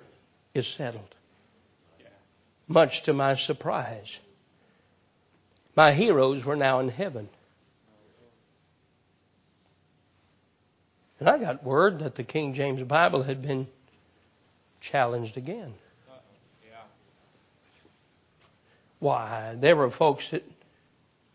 is 0.55 0.73
settled. 0.77 1.15
Much 2.69 3.03
to 3.07 3.13
my 3.13 3.35
surprise, 3.35 4.19
my 5.77 5.93
heroes 5.93 6.45
were 6.45 6.57
now 6.57 6.81
in 6.81 6.89
heaven. 6.89 7.29
And 11.21 11.29
I 11.29 11.39
got 11.39 11.65
word 11.65 12.01
that 12.01 12.17
the 12.17 12.25
King 12.25 12.55
James 12.55 12.83
Bible 12.83 13.23
had 13.23 13.43
been 13.43 13.67
challenged 14.81 15.37
again. 15.37 15.75
Why, 19.01 19.57
there 19.61 19.77
were 19.77 19.91
folks 19.91 20.27
that 20.33 20.43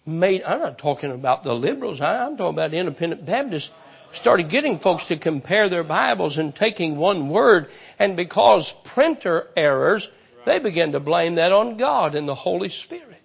made, 0.05 0.41
I'm 0.43 0.59
not 0.59 0.79
talking 0.79 1.11
about 1.11 1.43
the 1.43 1.53
liberals, 1.53 2.01
I'm 2.01 2.35
talking 2.35 2.55
about 2.55 2.73
independent 2.73 3.25
Baptists, 3.25 3.69
started 4.15 4.49
getting 4.49 4.79
folks 4.79 5.05
to 5.07 5.19
compare 5.19 5.69
their 5.69 5.83
Bibles 5.83 6.37
and 6.37 6.55
taking 6.55 6.97
one 6.97 7.29
word, 7.29 7.67
and 7.99 8.17
because 8.17 8.71
printer 8.93 9.49
errors, 9.55 10.07
they 10.47 10.57
began 10.57 10.93
to 10.93 10.99
blame 10.99 11.35
that 11.35 11.51
on 11.51 11.77
God 11.77 12.15
and 12.15 12.27
the 12.27 12.33
Holy 12.33 12.69
Spirit. 12.69 13.17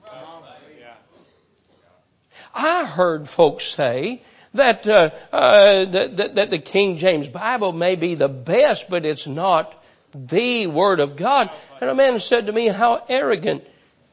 I 2.53 2.85
heard 2.85 3.27
folks 3.37 3.75
say 3.77 4.23
that, 4.55 4.87
uh, 4.87 5.11
uh, 5.35 5.90
that, 5.93 6.33
that 6.37 6.51
the 6.51 6.61
King 6.61 6.97
James 6.99 7.29
Bible 7.29 7.73
may 7.73 7.97
be 7.97 8.14
the 8.14 8.29
best, 8.29 8.85
but 8.88 9.05
it's 9.05 9.27
not 9.27 9.75
the 10.14 10.69
Word 10.69 11.01
of 11.01 11.19
God. 11.19 11.49
And 11.81 11.90
a 11.90 11.95
man 11.95 12.19
said 12.21 12.47
to 12.47 12.53
me, 12.53 12.69
how 12.69 13.05
arrogant 13.09 13.64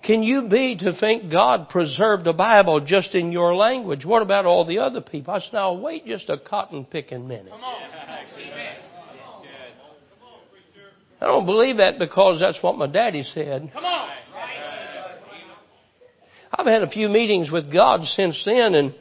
can 0.04 0.23
you 0.23 0.47
be 0.49 0.75
to 0.77 0.93
think 0.99 1.32
God 1.32 1.69
preserved 1.69 2.25
a 2.25 2.34
Bible 2.34 2.80
just 2.80 3.13
in 3.13 3.32
your 3.32 3.56
language? 3.56 4.04
What 4.04 4.23
about 4.23 4.45
all 4.45 4.65
the 4.65 4.80
other 4.80 5.01
people? 5.01 5.34
I 5.34 5.39
said, 5.39 5.54
now 5.54 5.73
wait 5.73 6.06
just 6.06 6.27
a 6.30 6.38
cotton 6.39 6.86
picking 6.86 7.27
minute. 7.27 7.54
I 11.21 11.25
don't 11.27 11.45
believe 11.45 11.77
that 11.77 11.99
because 11.99 12.39
that's 12.39 12.58
what 12.63 12.77
my 12.77 12.88
daddy 12.88 13.21
said. 13.21 13.69
Come 13.71 13.86
on. 13.86 14.10
I've 16.54 16.65
had 16.65 16.82
a 16.82 16.89
few 16.89 17.08
meetings 17.08 17.51
with 17.51 17.71
God 17.71 18.04
since 18.04 18.41
then 18.43 18.73
and 18.73 18.95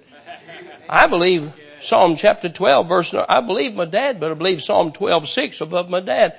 I 0.90 1.08
believe 1.08 1.42
Psalm 1.82 2.16
chapter 2.20 2.52
12 2.52 2.88
verse, 2.88 3.14
I 3.28 3.40
believe 3.46 3.74
my 3.74 3.84
dad, 3.88 4.18
but 4.18 4.32
I 4.32 4.34
believe 4.34 4.58
Psalm 4.60 4.92
12 4.92 5.24
6 5.26 5.60
above 5.60 5.88
my 5.88 6.00
dad. 6.00 6.34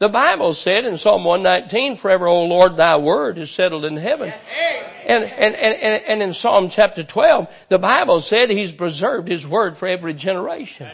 The 0.00 0.08
Bible 0.08 0.54
said 0.54 0.84
in 0.84 0.96
Psalm 0.96 1.24
119, 1.24 1.98
forever, 2.00 2.26
O 2.26 2.44
Lord, 2.44 2.76
thy 2.76 2.96
word 2.96 3.38
is 3.38 3.54
settled 3.54 3.84
in 3.84 3.96
heaven. 3.96 4.32
And, 5.06 5.24
and, 5.24 5.54
and, 5.54 6.02
and 6.04 6.22
in 6.22 6.32
Psalm 6.34 6.70
chapter 6.74 7.04
12, 7.04 7.46
the 7.70 7.78
Bible 7.78 8.20
said 8.24 8.50
he's 8.50 8.72
preserved 8.72 9.28
his 9.28 9.46
word 9.46 9.74
for 9.78 9.86
every 9.88 10.14
generation. 10.14 10.90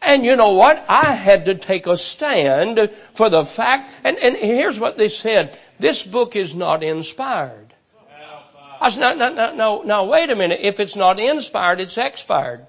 And 0.00 0.24
you 0.24 0.36
know 0.36 0.54
what? 0.54 0.76
I 0.88 1.20
had 1.22 1.44
to 1.46 1.58
take 1.58 1.86
a 1.86 1.96
stand 1.96 2.78
for 3.16 3.30
the 3.30 3.44
fact, 3.56 3.90
and, 4.04 4.16
and 4.16 4.36
here's 4.36 4.78
what 4.78 4.96
they 4.96 5.08
said. 5.08 5.56
This 5.80 6.06
book 6.12 6.30
is 6.34 6.54
not 6.54 6.82
inspired. 6.82 7.67
I 8.80 8.90
said, 8.90 9.00
no, 9.00 9.14
no, 9.14 9.34
no, 9.34 9.54
no, 9.54 9.82
no, 9.82 10.04
wait 10.06 10.30
a 10.30 10.36
minute. 10.36 10.60
If 10.62 10.78
it's 10.78 10.96
not 10.96 11.18
inspired, 11.18 11.80
it's 11.80 11.98
expired. 11.98 12.66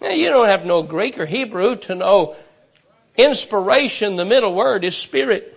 Now, 0.00 0.10
you 0.10 0.28
don't 0.28 0.48
have 0.48 0.60
to 0.60 0.66
know 0.66 0.82
Greek 0.82 1.18
or 1.18 1.24
Hebrew 1.24 1.76
to 1.82 1.94
know 1.94 2.34
inspiration, 3.16 4.16
the 4.16 4.24
middle 4.24 4.54
word 4.54 4.84
is 4.84 5.00
spirit. 5.04 5.54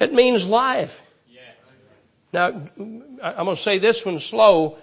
It 0.00 0.12
means 0.12 0.44
life. 0.44 0.90
Now, 2.32 2.48
I'm 2.48 3.44
going 3.44 3.56
to 3.56 3.62
say 3.62 3.78
this 3.78 4.02
one 4.04 4.18
slow. 4.18 4.78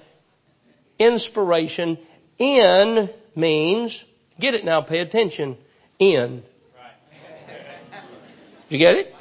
Inspiration. 0.98 1.98
In 2.38 3.10
means, 3.36 4.04
get 4.40 4.54
it 4.54 4.64
now, 4.64 4.82
pay 4.82 5.00
attention. 5.00 5.58
In. 6.00 6.44
Did 8.70 8.78
you 8.78 8.80
get 8.80 8.96
it? 8.96 9.14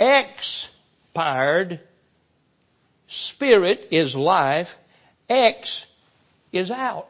Expired. 0.00 1.80
Spirit 3.06 3.88
is 3.90 4.14
life. 4.14 4.68
X 5.28 5.86
is 6.52 6.70
out. 6.70 7.06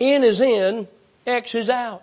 N 0.00 0.22
is 0.22 0.40
in, 0.40 0.86
X 1.26 1.54
is 1.54 1.68
out. 1.68 2.02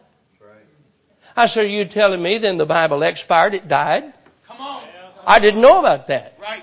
I 1.35 1.47
said, 1.47 1.61
Are 1.61 1.67
you 1.67 1.85
telling 1.89 2.21
me 2.21 2.37
then 2.37 2.57
the 2.57 2.65
Bible 2.65 3.03
expired, 3.03 3.53
it 3.53 3.67
died? 3.67 4.13
Come 4.47 4.57
on. 4.57 4.87
I 5.25 5.39
didn't 5.39 5.61
know 5.61 5.79
about 5.79 6.07
that. 6.07 6.33
Right. 6.39 6.61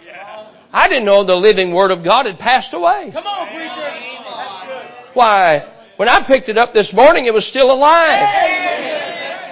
I 0.72 0.88
didn't 0.88 1.04
know 1.04 1.26
the 1.26 1.34
living 1.34 1.74
Word 1.74 1.90
of 1.90 2.02
God 2.02 2.24
had 2.26 2.38
passed 2.38 2.72
away. 2.72 3.10
Come 3.12 3.26
on, 3.26 3.48
preacher. 3.48 5.12
Why, 5.14 5.84
when 5.98 6.08
I 6.08 6.26
picked 6.26 6.48
it 6.48 6.56
up 6.56 6.72
this 6.72 6.90
morning, 6.94 7.26
it 7.26 7.34
was 7.34 7.46
still 7.50 7.70
alive. 7.70 8.61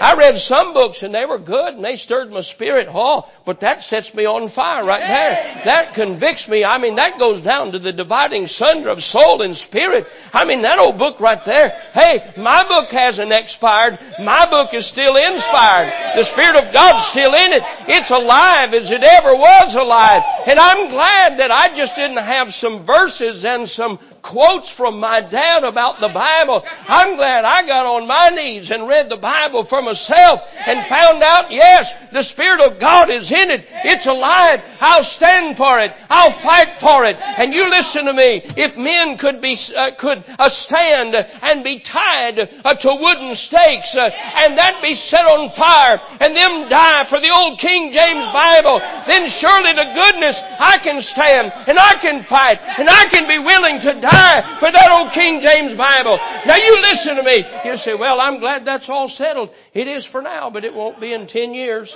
I 0.01 0.17
read 0.17 0.37
some 0.41 0.73
books 0.73 1.03
and 1.03 1.13
they 1.13 1.29
were 1.29 1.39
good 1.39 1.77
and 1.77 1.85
they 1.85 1.97
stirred 1.97 2.31
my 2.33 2.41
spirit. 2.41 2.89
Oh, 2.89 3.29
but 3.45 3.61
that 3.61 3.85
sets 3.85 4.09
me 4.15 4.25
on 4.25 4.49
fire 4.57 4.81
right 4.81 5.05
there. 5.05 5.61
That 5.69 5.93
convicts 5.93 6.49
me. 6.49 6.65
I 6.65 6.81
mean, 6.81 6.97
that 6.97 7.21
goes 7.21 7.45
down 7.45 7.71
to 7.73 7.79
the 7.79 7.93
dividing 7.93 8.49
sunder 8.49 8.89
of 8.89 9.05
soul 9.05 9.43
and 9.45 9.53
spirit. 9.53 10.09
I 10.33 10.49
mean, 10.49 10.63
that 10.63 10.81
old 10.81 10.97
book 10.97 11.21
right 11.21 11.45
there. 11.45 11.69
Hey, 11.93 12.33
my 12.41 12.65
book 12.65 12.89
hasn't 12.89 13.29
expired. 13.29 14.01
My 14.25 14.49
book 14.49 14.73
is 14.73 14.89
still 14.89 15.21
inspired. 15.21 15.93
The 16.17 16.25
Spirit 16.33 16.57
of 16.57 16.73
God's 16.73 17.05
still 17.13 17.37
in 17.37 17.53
it. 17.53 17.63
It's 17.93 18.09
alive 18.11 18.73
as 18.73 18.89
it 18.89 19.05
ever 19.05 19.37
was 19.37 19.77
alive. 19.77 20.25
And 20.49 20.57
I'm 20.57 20.89
glad 20.89 21.37
that 21.37 21.53
I 21.53 21.77
just 21.77 21.93
didn't 21.93 22.25
have 22.25 22.49
some 22.57 22.89
verses 22.89 23.45
and 23.45 23.69
some 23.69 24.01
quotes 24.25 24.73
from 24.77 25.01
my 25.01 25.21
dad 25.21 25.65
about 25.65 26.01
the 26.01 26.09
Bible. 26.13 26.63
I'm 26.65 27.17
glad 27.17 27.45
I 27.45 27.67
got 27.67 27.85
on 27.85 28.07
my 28.07 28.31
knees 28.31 28.71
and 28.71 28.89
read 28.89 29.11
the 29.11 29.21
Bible 29.21 29.67
for 29.69 29.83
myself 29.91 30.41
and 30.67 30.87
found 30.87 31.23
out, 31.23 31.51
yes, 31.51 31.83
the 32.15 32.23
Spirit 32.23 32.63
of 32.63 32.79
God 32.79 33.11
is 33.11 33.27
in 33.31 33.51
it. 33.51 33.67
It's 33.83 34.07
alive. 34.07 34.63
I'll 34.79 35.07
stand 35.19 35.59
for 35.59 35.83
it. 35.83 35.91
I'll 36.07 36.35
fight 36.43 36.79
for 36.79 37.05
it. 37.05 37.19
And 37.19 37.51
you 37.51 37.67
listen 37.67 38.07
to 38.07 38.15
me. 38.15 38.43
If 38.55 38.79
men 38.79 39.19
could 39.19 39.43
be, 39.43 39.59
uh, 39.75 39.99
could 39.99 40.23
uh, 40.27 40.51
stand 40.67 41.15
and 41.19 41.67
be 41.67 41.83
tied 41.83 42.39
uh, 42.39 42.75
to 42.79 42.91
wooden 42.95 43.35
stakes 43.35 43.91
uh, 43.99 44.11
and 44.11 44.55
that 44.55 44.79
be 44.79 44.95
set 44.95 45.27
on 45.27 45.51
fire 45.59 45.99
and 46.23 46.35
them 46.35 46.71
die 46.71 47.07
for 47.11 47.19
the 47.19 47.31
old 47.35 47.59
King 47.59 47.91
James 47.91 48.27
Bible, 48.31 48.79
then 49.11 49.27
surely 49.43 49.75
the 49.75 49.91
goodness 49.91 50.39
I 50.59 50.79
can 50.83 51.03
stand 51.03 51.51
and 51.67 51.79
I 51.79 51.99
can 51.99 52.23
fight 52.31 52.63
and 52.79 52.87
I 52.87 53.11
can 53.11 53.27
be 53.27 53.43
willing 53.43 53.83
to 53.83 53.93
die 53.99 54.59
for 54.63 54.71
that 54.71 54.89
old 54.91 55.11
King 55.13 55.43
James 55.43 55.75
Bible. 55.75 56.19
Now 56.47 56.57
you 56.57 56.79
listen 56.79 57.17
to 57.17 57.25
me. 57.25 57.43
You 57.65 57.75
say, 57.77 57.95
well, 57.99 58.21
I'm 58.21 58.39
glad 58.39 58.65
that's 58.65 58.89
all 58.89 59.09
settled. 59.09 59.51
It 59.81 59.89
is 59.89 60.07
for 60.13 60.21
now, 60.21 60.51
but 60.51 60.63
it 60.63 60.75
won't 60.75 61.01
be 61.01 61.15
in 61.15 61.27
ten 61.27 61.55
years. 61.55 61.91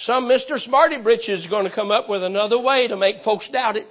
Some 0.00 0.24
Mr. 0.24 0.58
Smarty 0.58 1.00
Britches 1.00 1.42
is 1.42 1.46
going 1.46 1.66
to 1.66 1.72
come 1.72 1.92
up 1.92 2.08
with 2.08 2.24
another 2.24 2.60
way 2.60 2.88
to 2.88 2.96
make 2.96 3.22
folks 3.22 3.48
doubt 3.52 3.76
it. 3.76 3.86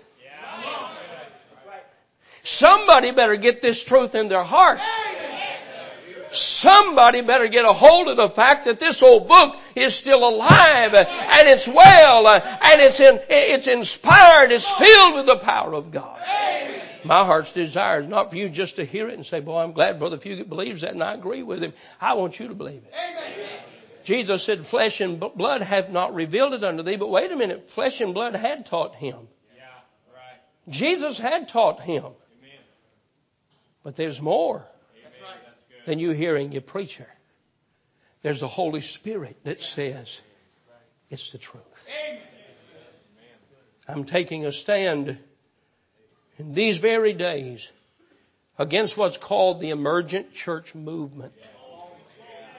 Somebody 2.44 3.14
better 3.14 3.38
get 3.38 3.62
this 3.62 3.86
truth 3.88 4.16
in 4.16 4.28
their 4.28 4.44
heart. 4.44 4.80
Somebody 6.34 7.22
better 7.22 7.48
get 7.48 7.64
a 7.64 7.72
hold 7.72 8.10
of 8.10 8.18
the 8.18 8.36
fact 8.36 8.66
that 8.66 8.82
this 8.82 9.02
old 9.02 9.30
book 9.30 9.56
is 9.78 9.98
still 10.02 10.28
alive 10.28 10.92
and 10.94 11.48
it's 11.48 11.70
well 11.74 12.28
and 12.28 12.82
it's 12.82 13.00
in, 13.00 13.18
it's 13.30 13.68
inspired, 13.70 14.52
it's 14.52 14.70
filled 14.78 15.16
with 15.16 15.26
the 15.26 15.42
power 15.42 15.74
of 15.74 15.90
God. 15.90 16.20
My 17.04 17.26
heart's 17.26 17.52
desire 17.54 18.02
is 18.02 18.10
not 18.10 18.30
for 18.30 18.36
you 18.36 18.50
just 18.50 18.76
to 18.76 18.86
hear 18.86 19.10
it 19.10 19.16
and 19.16 19.26
say, 19.26 19.40
boy, 19.40 19.60
I'm 19.60 19.74
glad 19.74 20.00
Brother 20.00 20.18
Fugit 20.18 20.48
believes 20.48 20.82
that 20.82 20.92
and 20.92 21.04
I 21.04 21.16
agree 21.16 21.44
with 21.44 21.62
him. 21.62 21.74
I 22.00 22.14
want 22.14 22.40
you 22.40 22.48
to 22.48 22.54
believe 22.54 22.84
it. 22.84 22.92
Jesus 24.06 24.46
said, 24.46 24.66
flesh 24.70 25.00
and 25.00 25.20
blood 25.20 25.62
have 25.62 25.90
not 25.90 26.14
revealed 26.14 26.54
it 26.54 26.64
unto 26.64 26.84
thee. 26.84 26.98
But 26.98 27.10
wait 27.10 27.32
a 27.32 27.36
minute, 27.36 27.68
flesh 27.76 28.00
and 28.00 28.14
blood 28.14 28.36
had 28.36 28.66
taught 28.70 28.96
him. 28.96 29.28
Jesus 30.70 31.20
had 31.20 31.48
taught 31.52 31.82
him. 31.82 32.06
But 33.84 33.96
there's 33.96 34.20
more 34.22 34.66
than 35.88 35.98
you 36.00 36.12
hearing 36.12 36.52
your 36.52 36.62
preacher. 36.62 37.08
There's 38.22 38.40
the 38.40 38.48
Holy 38.48 38.82
Spirit 38.82 39.38
that 39.46 39.60
says 39.76 40.08
it's 41.10 41.32
the 41.32 41.40
truth. 41.40 41.64
I'm 43.88 44.06
taking 44.06 44.46
a 44.46 44.52
stand 44.52 45.18
in 46.42 46.54
these 46.54 46.80
very 46.80 47.14
days 47.14 47.66
against 48.58 48.98
what's 48.98 49.18
called 49.18 49.62
the 49.62 49.70
emergent 49.70 50.34
church 50.34 50.74
movement. 50.74 51.34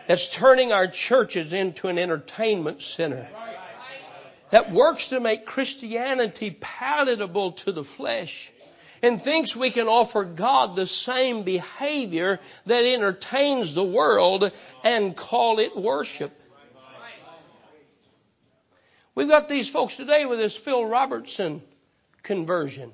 That's 0.08 0.36
turning 0.38 0.72
our 0.72 0.88
churches 1.08 1.52
into 1.52 1.88
an 1.88 1.98
entertainment 1.98 2.80
center. 2.80 3.28
That 4.50 4.72
works 4.72 5.08
to 5.10 5.20
make 5.20 5.46
Christianity 5.46 6.58
palatable 6.60 7.52
to 7.64 7.72
the 7.72 7.84
flesh 7.96 8.32
and 9.02 9.22
thinks 9.22 9.56
we 9.56 9.72
can 9.72 9.86
offer 9.86 10.24
God 10.24 10.76
the 10.76 10.86
same 10.86 11.44
behavior 11.44 12.38
that 12.66 12.84
entertains 12.84 13.74
the 13.74 13.84
world 13.84 14.44
and 14.84 15.16
call 15.16 15.58
it 15.58 15.76
worship. 15.76 16.32
We've 19.14 19.28
got 19.28 19.48
these 19.48 19.70
folks 19.70 19.96
today 19.96 20.24
with 20.24 20.38
this 20.38 20.58
Phil 20.64 20.84
Robertson 20.84 21.62
conversion. 22.22 22.92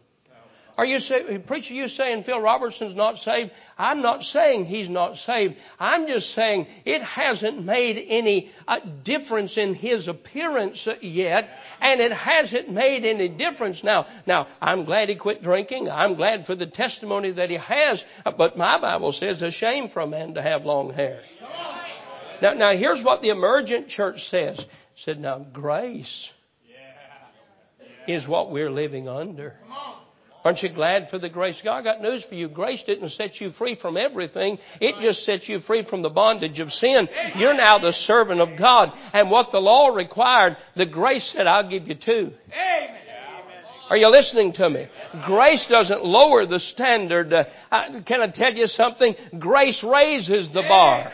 Are 0.78 0.86
you 0.86 1.00
say, 1.00 1.38
preacher? 1.44 1.74
You 1.74 1.88
saying 1.88 2.22
Phil 2.22 2.40
Robertson's 2.40 2.94
not 2.94 3.16
saved? 3.16 3.50
I'm 3.76 4.00
not 4.00 4.22
saying 4.22 4.66
he's 4.66 4.88
not 4.88 5.16
saved. 5.16 5.56
I'm 5.80 6.06
just 6.06 6.28
saying 6.36 6.68
it 6.84 7.02
hasn't 7.02 7.64
made 7.64 8.06
any 8.08 8.52
uh, 8.68 8.78
difference 9.04 9.58
in 9.58 9.74
his 9.74 10.06
appearance 10.06 10.88
yet, 11.02 11.48
and 11.80 12.00
it 12.00 12.12
hasn't 12.12 12.70
made 12.70 13.04
any 13.04 13.28
difference 13.28 13.82
now. 13.82 14.06
Now, 14.24 14.46
I'm 14.60 14.84
glad 14.84 15.08
he 15.08 15.16
quit 15.16 15.42
drinking. 15.42 15.90
I'm 15.90 16.14
glad 16.14 16.46
for 16.46 16.54
the 16.54 16.68
testimony 16.68 17.32
that 17.32 17.50
he 17.50 17.56
has. 17.56 18.00
Uh, 18.24 18.30
but 18.30 18.56
my 18.56 18.80
Bible 18.80 19.10
says, 19.10 19.42
"A 19.42 19.50
shame 19.50 19.88
for 19.88 20.02
a 20.02 20.06
man 20.06 20.34
to 20.34 20.42
have 20.42 20.64
long 20.64 20.92
hair." 20.92 21.22
Now, 22.40 22.52
now 22.52 22.76
here's 22.76 23.02
what 23.02 23.20
the 23.20 23.30
emergent 23.30 23.88
church 23.88 24.20
says. 24.30 24.60
It 24.60 24.68
said, 25.04 25.18
"Now 25.18 25.40
grace 25.52 26.30
is 28.06 28.28
what 28.28 28.52
we're 28.52 28.70
living 28.70 29.08
under." 29.08 29.56
Aren't 30.44 30.62
you 30.62 30.72
glad 30.72 31.08
for 31.10 31.18
the 31.18 31.28
grace? 31.28 31.60
God 31.62 31.84
got 31.84 32.00
news 32.00 32.24
for 32.28 32.34
you. 32.34 32.48
Grace 32.48 32.82
didn't 32.86 33.10
set 33.10 33.40
you 33.40 33.50
free 33.50 33.76
from 33.80 33.96
everything. 33.96 34.56
It 34.80 35.02
just 35.02 35.24
sets 35.24 35.48
you 35.48 35.60
free 35.60 35.84
from 35.88 36.02
the 36.02 36.10
bondage 36.10 36.58
of 36.58 36.70
sin. 36.70 37.08
You're 37.36 37.54
now 37.54 37.78
the 37.78 37.92
servant 37.92 38.40
of 38.40 38.58
God. 38.58 38.90
And 39.12 39.30
what 39.30 39.50
the 39.50 39.58
law 39.58 39.88
required, 39.88 40.56
the 40.76 40.86
grace 40.86 41.30
said, 41.34 41.46
I'll 41.46 41.68
give 41.68 41.88
you 41.88 41.94
two. 41.94 42.30
Are 43.90 43.96
you 43.96 44.08
listening 44.08 44.52
to 44.54 44.68
me? 44.68 44.86
Grace 45.26 45.66
doesn't 45.70 46.04
lower 46.04 46.46
the 46.46 46.60
standard. 46.60 47.32
Uh, 47.32 47.44
can 48.06 48.20
I 48.20 48.30
tell 48.32 48.52
you 48.52 48.66
something? 48.66 49.14
Grace 49.38 49.82
raises 49.82 50.52
the 50.52 50.62
bar. 50.62 51.10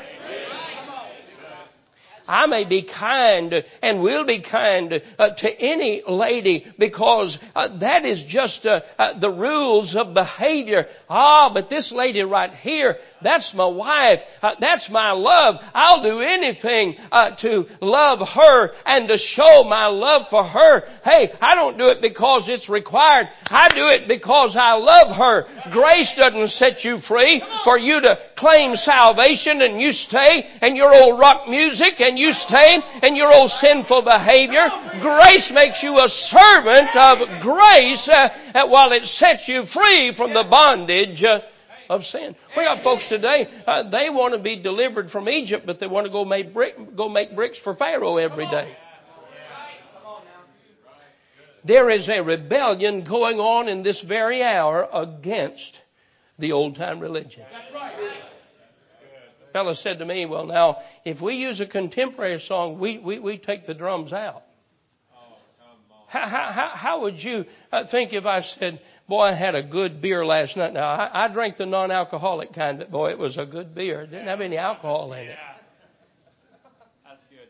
I 2.26 2.46
may 2.46 2.68
be 2.68 2.87
kind 2.87 3.54
and 3.82 4.02
will 4.02 4.26
be 4.26 4.42
kind 4.42 4.92
uh, 5.18 5.28
to 5.37 5.48
any 5.60 6.02
lady 6.08 6.64
because 6.78 7.38
uh, 7.54 7.78
that 7.78 8.04
is 8.04 8.24
just 8.28 8.64
uh, 8.66 8.80
uh, 8.98 9.18
the 9.18 9.30
rules 9.30 9.94
of 9.98 10.14
behavior. 10.14 10.87
Ah, 11.08 11.50
but 11.52 11.68
this 11.68 11.92
lady 11.94 12.22
right 12.22 12.52
here, 12.52 12.96
that's 13.22 13.52
my 13.54 13.66
wife. 13.66 14.20
Uh, 14.42 14.54
that's 14.60 14.88
my 14.90 15.10
love. 15.10 15.56
I'll 15.74 16.02
do 16.02 16.20
anything 16.20 16.96
uh, 17.12 17.37
to 17.42 17.64
love 17.80 18.20
her 18.34 18.70
and 18.87 19.08
to 19.08 19.16
show 19.18 19.64
my 19.64 19.87
love 19.87 20.26
for 20.30 20.44
her. 20.44 20.82
Hey, 21.04 21.30
I 21.40 21.54
don't 21.54 21.78
do 21.78 21.88
it 21.88 22.00
because 22.00 22.46
it's 22.48 22.68
required. 22.68 23.28
I 23.46 23.68
do 23.74 23.88
it 23.88 24.08
because 24.08 24.56
I 24.58 24.72
love 24.72 25.16
her. 25.16 25.44
Grace 25.72 26.12
doesn't 26.16 26.50
set 26.50 26.84
you 26.84 26.98
free 27.06 27.42
for 27.64 27.78
you 27.78 28.00
to 28.00 28.16
claim 28.37 28.74
salvation 28.74 29.62
and 29.62 29.80
you 29.80 29.92
stay 29.92 30.44
and 30.60 30.76
your 30.76 30.94
old 30.94 31.18
rock 31.18 31.48
music 31.48 31.94
and 31.98 32.13
you 32.16 32.33
stay 32.33 32.79
in 33.03 33.16
your 33.16 33.33
old 33.33 33.50
sinful 33.50 34.03
behavior. 34.03 34.68
Grace 35.00 35.50
makes 35.55 35.83
you 35.83 35.98
a 35.98 36.09
servant 36.09 36.94
of 36.94 37.42
grace 37.42 38.09
uh, 38.09 38.66
while 38.68 38.92
it 38.92 39.05
sets 39.05 39.44
you 39.46 39.64
free 39.72 40.14
from 40.16 40.33
the 40.35 40.44
bondage 40.48 41.22
uh, 41.22 41.40
of 41.88 42.03
sin. 42.03 42.35
We 42.57 42.64
got 42.64 42.83
folks 42.83 43.07
today, 43.09 43.46
uh, 43.66 43.90
they 43.90 44.09
want 44.11 44.35
to 44.35 44.42
be 44.42 44.62
delivered 44.62 45.11
from 45.11 45.29
Egypt, 45.29 45.64
but 45.66 45.81
they 45.81 45.87
want 45.87 46.07
to 46.07 46.12
go 46.12 46.24
make, 46.24 46.53
brick, 46.53 46.74
go 46.96 47.09
make 47.09 47.35
bricks 47.35 47.59
for 47.62 47.74
Pharaoh 47.74 48.16
every 48.16 48.46
day. 48.46 48.77
There 51.66 51.88
is 51.88 52.09
a 52.11 52.20
rebellion 52.20 53.07
going 53.09 53.38
on 53.38 53.68
in 53.68 53.83
this 53.83 54.05
very 54.07 54.42
hour 54.42 54.87
against 54.92 55.79
the 56.38 56.53
old 56.53 56.77
time 56.77 57.00
religion. 57.00 57.42
That's 57.50 57.72
right 57.72 58.33
fellow 59.54 59.72
said 59.74 60.00
to 60.00 60.04
me, 60.04 60.26
Well, 60.26 60.44
now, 60.44 60.78
if 61.06 61.22
we 61.22 61.36
use 61.36 61.60
a 61.60 61.66
contemporary 61.66 62.42
song, 62.46 62.78
we, 62.78 62.98
we, 62.98 63.20
we 63.20 63.38
take 63.38 63.66
the 63.66 63.72
drums 63.72 64.12
out. 64.12 64.42
How, 66.08 66.26
how, 66.26 66.70
how 66.74 67.00
would 67.02 67.18
you 67.18 67.44
uh, 67.72 67.84
think 67.90 68.12
if 68.12 68.26
I 68.26 68.42
said, 68.58 68.80
Boy, 69.08 69.22
I 69.22 69.34
had 69.34 69.54
a 69.54 69.62
good 69.62 70.02
beer 70.02 70.26
last 70.26 70.56
night? 70.56 70.74
Now, 70.74 70.86
I, 70.86 71.24
I 71.24 71.32
drank 71.32 71.56
the 71.56 71.66
non 71.66 71.90
alcoholic 71.90 72.52
kind, 72.52 72.78
but 72.78 72.90
boy, 72.90 73.10
it 73.10 73.18
was 73.18 73.38
a 73.38 73.46
good 73.46 73.74
beer. 73.74 74.02
It 74.02 74.10
didn't 74.10 74.26
have 74.26 74.40
any 74.40 74.56
alcohol 74.56 75.12
in 75.12 75.20
it. 75.20 75.38
that's 77.04 77.20
good. 77.30 77.48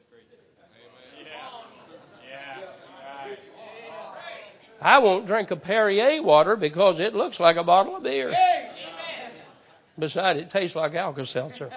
I 4.81 4.99
won't 4.99 5.27
drink 5.27 5.51
a 5.51 5.57
Perrier 5.57 6.23
water 6.23 6.57
because 6.57 7.01
it 7.01 7.15
looks 7.15 7.41
like 7.41 7.57
a 7.57 7.65
bottle 7.65 7.97
of 7.97 8.03
beer. 8.03 8.33
Besides, 9.99 10.41
it 10.41 10.51
tastes 10.51 10.75
like 10.75 10.95
Alka 10.95 11.25
Seltzer. 11.27 11.71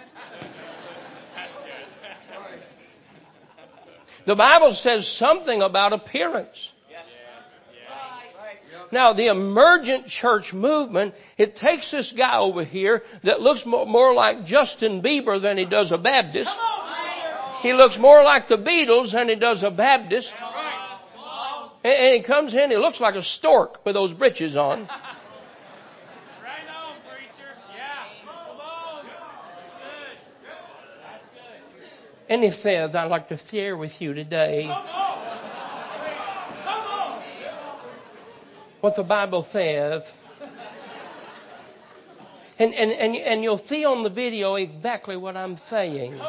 The 4.27 4.35
Bible 4.35 4.73
says 4.73 5.07
something 5.17 5.61
about 5.61 5.93
appearance. 5.93 6.57
Now, 8.91 9.13
the 9.13 9.27
emergent 9.27 10.07
church 10.07 10.51
movement, 10.53 11.13
it 11.37 11.55
takes 11.55 11.91
this 11.91 12.13
guy 12.15 12.37
over 12.37 12.63
here 12.63 13.01
that 13.23 13.41
looks 13.41 13.63
more 13.65 14.13
like 14.13 14.45
Justin 14.45 15.01
Bieber 15.01 15.41
than 15.41 15.57
he 15.57 15.65
does 15.65 15.91
a 15.91 15.97
Baptist. 15.97 16.49
He 17.61 17.73
looks 17.73 17.97
more 17.99 18.23
like 18.23 18.47
the 18.47 18.57
Beatles 18.57 19.13
than 19.13 19.29
he 19.29 19.35
does 19.35 19.63
a 19.63 19.71
Baptist. 19.71 20.29
And 21.83 22.15
he 22.15 22.23
comes 22.25 22.53
in, 22.53 22.69
he 22.69 22.77
looks 22.77 22.99
like 22.99 23.15
a 23.15 23.23
stork 23.23 23.79
with 23.85 23.95
those 23.95 24.13
breeches 24.13 24.55
on. 24.55 24.89
And 32.29 32.43
he 32.43 32.51
says, 32.61 32.93
I'd 32.93 33.05
like 33.05 33.29
to 33.29 33.39
share 33.49 33.77
with 33.77 33.91
you 33.99 34.13
today 34.13 34.67
what 38.81 38.95
the 38.95 39.03
Bible 39.03 39.47
says. 39.51 40.03
And, 42.59 42.73
and, 42.73 42.91
and, 42.91 43.15
and 43.15 43.43
you'll 43.43 43.63
see 43.67 43.85
on 43.85 44.03
the 44.03 44.09
video 44.09 44.55
exactly 44.55 45.15
what 45.15 45.37
I'm 45.37 45.57
saying. 45.69 46.19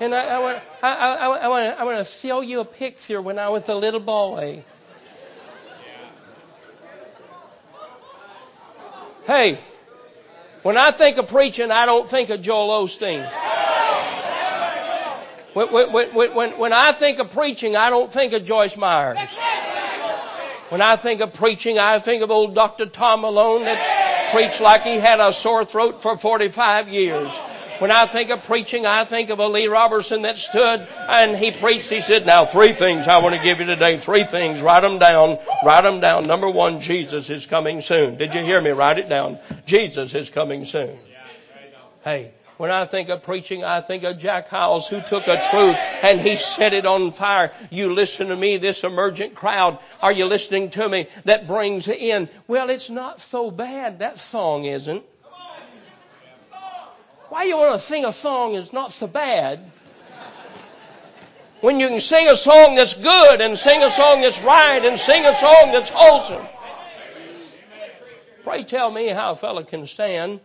And 0.00 0.14
I, 0.14 0.24
I, 0.24 0.38
want, 0.38 0.62
I, 0.82 0.88
I, 0.88 1.14
I, 1.14 1.48
want 1.48 1.64
to, 1.64 1.80
I 1.80 1.84
want 1.84 2.06
to 2.06 2.26
show 2.26 2.40
you 2.40 2.60
a 2.60 2.64
picture 2.64 3.20
when 3.20 3.38
I 3.38 3.48
was 3.48 3.62
a 3.68 3.74
little 3.74 4.00
boy. 4.00 4.64
Hey, 9.26 9.60
when 10.62 10.76
I 10.76 10.96
think 10.96 11.16
of 11.18 11.26
preaching, 11.28 11.70
I 11.70 11.86
don't 11.86 12.08
think 12.10 12.30
of 12.30 12.42
Joel 12.42 12.86
Osteen. 12.86 13.24
When, 15.54 15.72
when, 15.72 16.14
when, 16.14 16.58
when, 16.60 16.72
I 16.72 16.96
think 16.98 17.18
of 17.18 17.30
preaching, 17.30 17.74
I 17.74 17.90
don't 17.90 18.12
think 18.12 18.32
of 18.32 18.44
Joyce 18.44 18.76
Myers. 18.76 19.18
When 20.70 20.80
I 20.80 21.00
think 21.02 21.20
of 21.20 21.32
preaching, 21.34 21.78
I 21.78 22.00
think 22.04 22.22
of 22.22 22.30
old 22.30 22.54
Dr. 22.54 22.86
Tom 22.86 23.22
Malone 23.22 23.64
that's 23.64 24.32
preached 24.32 24.60
like 24.60 24.82
he 24.82 25.00
had 25.00 25.18
a 25.18 25.32
sore 25.32 25.64
throat 25.64 25.96
for 26.02 26.16
45 26.18 26.86
years. 26.86 27.28
When 27.80 27.90
I 27.90 28.12
think 28.12 28.28
of 28.28 28.40
preaching, 28.44 28.84
I 28.84 29.08
think 29.08 29.30
of 29.30 29.38
a 29.38 29.46
Lee 29.48 29.66
Roberson 29.66 30.20
that 30.22 30.36
stood 30.36 30.80
and 30.86 31.34
he 31.34 31.58
preached. 31.62 31.88
He 31.88 32.00
said, 32.00 32.26
now 32.26 32.46
three 32.52 32.76
things 32.78 33.06
I 33.08 33.22
want 33.22 33.34
to 33.34 33.42
give 33.42 33.58
you 33.58 33.64
today. 33.64 33.98
Three 34.04 34.26
things. 34.30 34.60
Write 34.62 34.82
them 34.82 34.98
down. 34.98 35.38
Write 35.64 35.82
them 35.82 35.98
down. 35.98 36.26
Number 36.26 36.50
one, 36.50 36.80
Jesus 36.80 37.30
is 37.30 37.46
coming 37.48 37.80
soon. 37.80 38.18
Did 38.18 38.34
you 38.34 38.42
hear 38.42 38.60
me? 38.60 38.70
Write 38.70 38.98
it 38.98 39.08
down. 39.08 39.38
Jesus 39.66 40.12
is 40.12 40.28
coming 40.28 40.66
soon. 40.66 40.98
Hey, 42.04 42.34
when 42.58 42.70
I 42.70 42.86
think 42.86 43.08
of 43.08 43.22
preaching, 43.22 43.64
I 43.64 43.80
think 43.86 44.04
of 44.04 44.18
Jack 44.18 44.48
Hyles 44.48 44.86
who 44.90 44.98
took 45.08 45.26
a 45.26 45.40
truth 45.50 45.76
and 46.02 46.20
he 46.20 46.36
set 46.58 46.74
it 46.74 46.84
on 46.84 47.14
fire. 47.16 47.50
You 47.70 47.94
listen 47.94 48.26
to 48.26 48.36
me, 48.36 48.58
this 48.58 48.84
emergent 48.84 49.34
crowd. 49.34 49.78
Are 50.02 50.12
you 50.12 50.26
listening 50.26 50.70
to 50.72 50.86
me? 50.86 51.08
That 51.24 51.48
brings 51.48 51.88
in, 51.88 52.28
well, 52.46 52.68
it's 52.68 52.90
not 52.90 53.20
so 53.30 53.50
bad. 53.50 54.00
That 54.00 54.18
song 54.30 54.66
isn't. 54.66 55.02
Why 57.30 57.44
you 57.44 57.56
want 57.56 57.80
to 57.80 57.86
sing 57.86 58.04
a 58.04 58.12
song 58.12 58.54
that's 58.54 58.72
not 58.72 58.90
so 58.90 59.06
bad? 59.06 59.72
When 61.60 61.78
you 61.78 61.86
can 61.86 62.00
sing 62.00 62.26
a 62.26 62.36
song 62.36 62.74
that's 62.76 62.94
good 62.96 63.40
and 63.40 63.56
sing 63.56 63.82
a 63.82 63.90
song 63.90 64.20
that's 64.20 64.40
right 64.44 64.84
and 64.84 64.98
sing 64.98 65.24
a 65.24 65.38
song 65.38 65.70
that's 65.72 65.90
wholesome. 65.94 66.48
Pray 68.42 68.64
tell 68.64 68.90
me 68.90 69.10
how 69.10 69.34
a 69.34 69.36
fellow 69.36 69.62
can 69.62 69.86
stand 69.86 70.40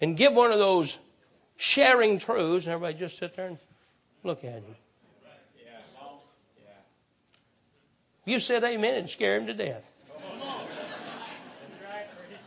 and 0.00 0.16
give 0.16 0.32
one 0.32 0.52
of 0.52 0.58
those 0.58 0.96
sharing 1.58 2.18
truths 2.18 2.64
and 2.64 2.72
everybody 2.72 2.98
just 2.98 3.18
sit 3.18 3.36
there 3.36 3.48
and 3.48 3.58
look 4.24 4.38
at 4.38 4.54
him. 4.54 4.64
You 8.24 8.38
said 8.38 8.64
amen 8.64 8.94
and 8.94 9.10
scare 9.10 9.36
him 9.36 9.48
to 9.48 9.54
death. 9.54 9.82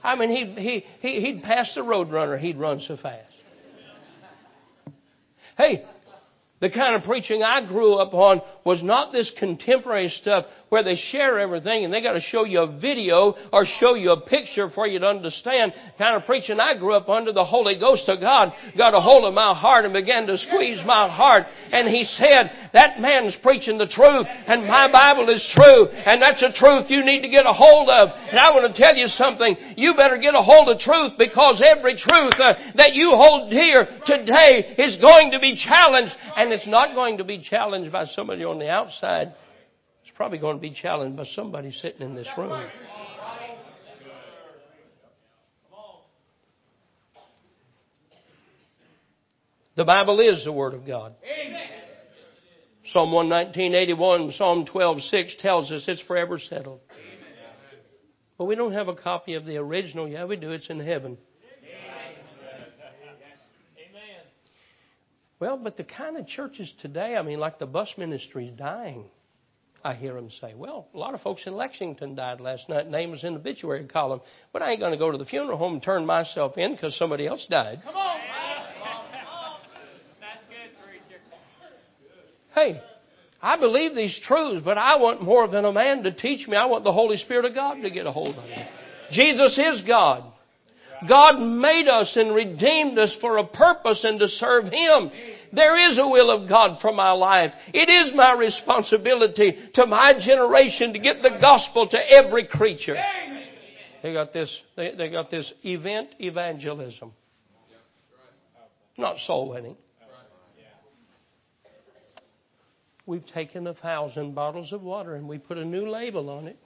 I 0.05 0.15
mean, 0.15 0.29
he'd, 0.29 0.59
he, 0.59 0.85
he, 1.01 1.21
he'd 1.21 1.43
pass 1.43 1.73
the 1.73 1.83
road 1.83 2.11
runner, 2.11 2.37
he'd 2.37 2.57
run 2.57 2.79
so 2.79 2.95
fast. 2.95 3.33
Hey, 5.57 5.85
the 6.59 6.69
kind 6.69 6.95
of 6.95 7.03
preaching 7.03 7.43
I 7.43 7.65
grew 7.65 7.95
up 7.95 8.13
on 8.13 8.41
was 8.65 8.81
not 8.81 9.11
this 9.11 9.31
contemporary 9.37 10.09
stuff 10.09 10.45
where 10.69 10.81
they 10.81 10.95
share 10.95 11.39
everything 11.39 11.85
and 11.85 11.93
they 11.93 12.01
got 12.01 12.13
to 12.13 12.19
show 12.19 12.45
you 12.45 12.61
a 12.61 12.79
video 12.79 13.35
or 13.53 13.63
show 13.63 13.93
you 13.93 14.09
a 14.09 14.19
picture 14.19 14.71
for 14.71 14.87
you 14.87 14.97
to 14.97 15.05
understand 15.05 15.71
kind 15.99 16.17
of 16.17 16.25
preaching. 16.25 16.59
I 16.59 16.75
grew 16.75 16.93
up 16.93 17.07
under 17.07 17.31
the 17.31 17.45
Holy 17.45 17.77
Ghost 17.79 18.09
of 18.09 18.19
God 18.19 18.53
got 18.75 18.95
a 18.95 18.99
hold 18.99 19.23
of 19.23 19.35
my 19.35 19.53
heart 19.53 19.85
and 19.85 19.93
began 19.93 20.25
to 20.25 20.37
squeeze 20.37 20.81
my 20.83 21.07
heart. 21.07 21.45
And 21.71 21.87
he 21.87 22.03
said 22.03 22.49
that 22.73 22.99
man's 22.99 23.37
preaching 23.43 23.77
the 23.77 23.85
truth 23.85 24.25
and 24.47 24.65
my 24.65 24.91
Bible 24.91 25.29
is 25.29 25.45
true 25.53 25.85
and 25.85 26.19
that's 26.19 26.41
a 26.41 26.51
truth 26.51 26.89
you 26.89 27.05
need 27.05 27.21
to 27.21 27.29
get 27.29 27.45
a 27.45 27.53
hold 27.53 27.87
of. 27.87 28.09
And 28.17 28.39
I 28.39 28.49
want 28.49 28.73
to 28.73 28.81
tell 28.81 28.95
you 28.95 29.05
something. 29.05 29.55
You 29.77 29.93
better 29.93 30.17
get 30.17 30.33
a 30.33 30.41
hold 30.41 30.69
of 30.69 30.79
truth 30.79 31.13
because 31.19 31.61
every 31.61 32.01
truth 32.01 32.33
uh, 32.41 32.57
that 32.81 32.97
you 32.97 33.13
hold 33.13 33.51
dear 33.51 33.85
today 34.09 34.73
is 34.81 34.97
going 34.97 35.29
to 35.31 35.39
be 35.39 35.53
challenged 35.53 36.15
and 36.35 36.51
it's 36.51 36.67
not 36.67 36.95
going 36.95 37.19
to 37.19 37.23
be 37.23 37.37
challenged 37.37 37.91
by 37.91 38.05
somebody 38.05 38.43
on 38.43 38.54
the 38.59 38.69
outside. 38.69 39.33
It's 40.03 40.15
probably 40.15 40.37
going 40.37 40.57
to 40.57 40.61
be 40.61 40.71
challenged 40.71 41.17
by 41.17 41.25
somebody 41.35 41.71
sitting 41.71 42.01
in 42.01 42.15
this 42.15 42.27
room. 42.37 42.69
The 49.75 49.83
Bible 49.83 50.21
is 50.21 50.45
the 50.45 50.53
Word 50.53 50.73
of 50.73 50.87
God. 50.87 51.15
Amen. 51.23 51.67
Psalm 52.93 53.11
119, 53.11 54.31
Psalm 54.31 54.65
12, 54.71 55.01
6 55.01 55.35
tells 55.39 55.71
us 55.71 55.83
it's 55.87 56.01
forever 56.03 56.39
settled. 56.39 56.79
But 58.37 58.45
we 58.45 58.55
don't 58.55 58.73
have 58.73 58.87
a 58.87 58.95
copy 58.95 59.33
of 59.33 59.45
the 59.45 59.57
original. 59.57 60.07
Yeah, 60.07 60.25
we 60.25 60.35
do. 60.35 60.51
It's 60.51 60.69
in 60.69 60.79
heaven. 60.79 61.17
Well, 65.39 65.57
but 65.57 65.77
the 65.77 65.83
kind 65.83 66.17
of 66.17 66.27
churches 66.27 66.71
today, 66.81 67.15
I 67.15 67.21
mean, 67.21 67.39
like 67.39 67.59
the 67.59 67.65
bus 67.65 67.93
ministry 67.97 68.47
is 68.47 68.57
dying. 68.57 69.05
I 69.83 69.93
hear 69.93 70.15
them 70.15 70.29
say, 70.41 70.55
well, 70.55 70.87
a 70.95 70.97
lot 70.97 71.13
of 71.13 71.21
folks 71.21 71.45
in 71.45 71.53
Lexington 71.53 72.15
died 72.15 72.41
last 72.41 72.67
night. 72.69 72.89
Name 72.89 73.11
was 73.11 73.23
in 73.23 73.33
the 73.33 73.39
obituary 73.39 73.85
column. 73.85 74.21
But 74.51 74.63
I 74.63 74.71
ain't 74.71 74.79
going 74.79 74.93
to 74.93 74.97
go 74.97 75.11
to 75.11 75.17
the 75.17 75.25
funeral 75.25 75.59
home 75.59 75.73
and 75.73 75.83
turn 75.83 76.05
myself 76.07 76.57
in 76.57 76.71
because 76.71 76.97
somebody 76.97 77.27
else 77.27 77.45
died. 77.49 77.81
Come 77.83 77.95
on. 77.95 78.19
That's 80.19 80.41
good, 80.49 80.71
preacher. 80.83 81.21
Hey, 82.55 82.81
I 83.41 83.59
believe 83.59 83.93
these 83.93 84.19
truths, 84.25 84.63
but 84.65 84.79
I 84.79 84.95
want 84.95 85.21
more 85.21 85.47
than 85.47 85.65
a 85.65 85.71
man 85.71 86.01
to 86.01 86.11
teach 86.11 86.47
me. 86.47 86.57
I 86.57 86.65
want 86.65 86.83
the 86.83 86.93
Holy 86.93 87.17
Spirit 87.17 87.45
of 87.45 87.53
God 87.53 87.75
to 87.83 87.91
get 87.91 88.07
a 88.07 88.11
hold 88.11 88.37
of 88.37 88.43
me. 88.43 88.67
Jesus 89.11 89.55
is 89.59 89.83
God. 89.85 90.33
God 91.07 91.39
made 91.39 91.87
us 91.87 92.15
and 92.15 92.33
redeemed 92.33 92.97
us 92.97 93.15
for 93.21 93.37
a 93.37 93.45
purpose 93.45 94.03
and 94.03 94.19
to 94.19 94.27
serve 94.27 94.65
Him. 94.65 95.11
There 95.53 95.89
is 95.89 95.99
a 95.99 96.07
will 96.07 96.29
of 96.29 96.49
God 96.49 96.79
for 96.81 96.91
my 96.91 97.11
life. 97.11 97.51
It 97.73 97.89
is 97.89 98.13
my 98.15 98.33
responsibility 98.33 99.69
to 99.75 99.85
my 99.85 100.13
generation 100.19 100.93
to 100.93 100.99
get 100.99 101.21
the 101.21 101.37
gospel 101.39 101.87
to 101.89 101.97
every 101.97 102.47
creature. 102.47 102.95
They 104.03 104.13
got 104.13 104.33
this, 104.33 104.61
they, 104.75 104.93
they 104.95 105.09
got 105.09 105.31
this 105.31 105.51
event 105.63 106.09
evangelism. 106.19 107.11
Not 108.97 109.17
soul 109.19 109.49
winning. 109.49 109.77
We've 113.07 113.25
taken 113.25 113.67
a 113.67 113.73
thousand 113.73 114.33
bottles 114.33 114.73
of 114.73 114.81
water 114.81 115.15
and 115.15 115.27
we 115.27 115.37
put 115.37 115.57
a 115.57 115.65
new 115.65 115.89
label 115.89 116.29
on 116.29 116.47
it. 116.47 116.57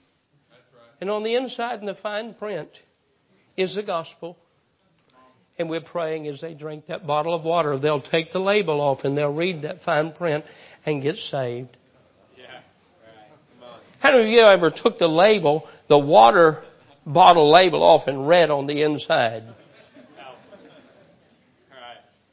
And 1.01 1.09
on 1.09 1.23
the 1.23 1.35
inside 1.35 1.79
in 1.79 1.85
the 1.85 1.95
fine 1.95 2.33
print, 2.33 2.69
is 3.57 3.75
the 3.75 3.83
gospel. 3.83 4.37
And 5.57 5.69
we're 5.69 5.81
praying 5.81 6.27
as 6.27 6.39
they 6.39 6.53
drink 6.53 6.87
that 6.87 7.05
bottle 7.05 7.33
of 7.33 7.43
water, 7.43 7.77
they'll 7.77 8.01
take 8.01 8.31
the 8.31 8.39
label 8.39 8.79
off 8.79 8.99
and 9.03 9.17
they'll 9.17 9.33
read 9.33 9.63
that 9.63 9.81
fine 9.85 10.13
print 10.13 10.45
and 10.85 11.01
get 11.01 11.17
saved. 11.17 11.75
How 13.99 14.11
many 14.11 14.23
of 14.23 14.29
you 14.29 14.39
ever 14.39 14.71
took 14.73 14.97
the 14.97 15.07
label, 15.07 15.67
the 15.89 15.97
water 15.99 16.63
bottle 17.05 17.51
label 17.51 17.83
off 17.83 18.07
and 18.07 18.27
read 18.27 18.49
on 18.49 18.67
the 18.67 18.83
inside? 18.83 19.43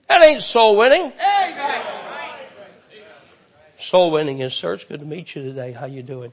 That 0.09 0.23
ain't 0.23 0.41
soul 0.43 0.79
winning. 0.79 1.13
Soul 3.91 4.13
winning 4.13 4.41
is, 4.41 4.53
sir. 4.53 4.75
It's 4.75 4.85
good 4.85 5.01
to 5.01 5.07
meet 5.07 5.35
you 5.35 5.43
today. 5.43 5.73
How 5.73 5.87
you 5.87 6.05
doing? 6.05 6.33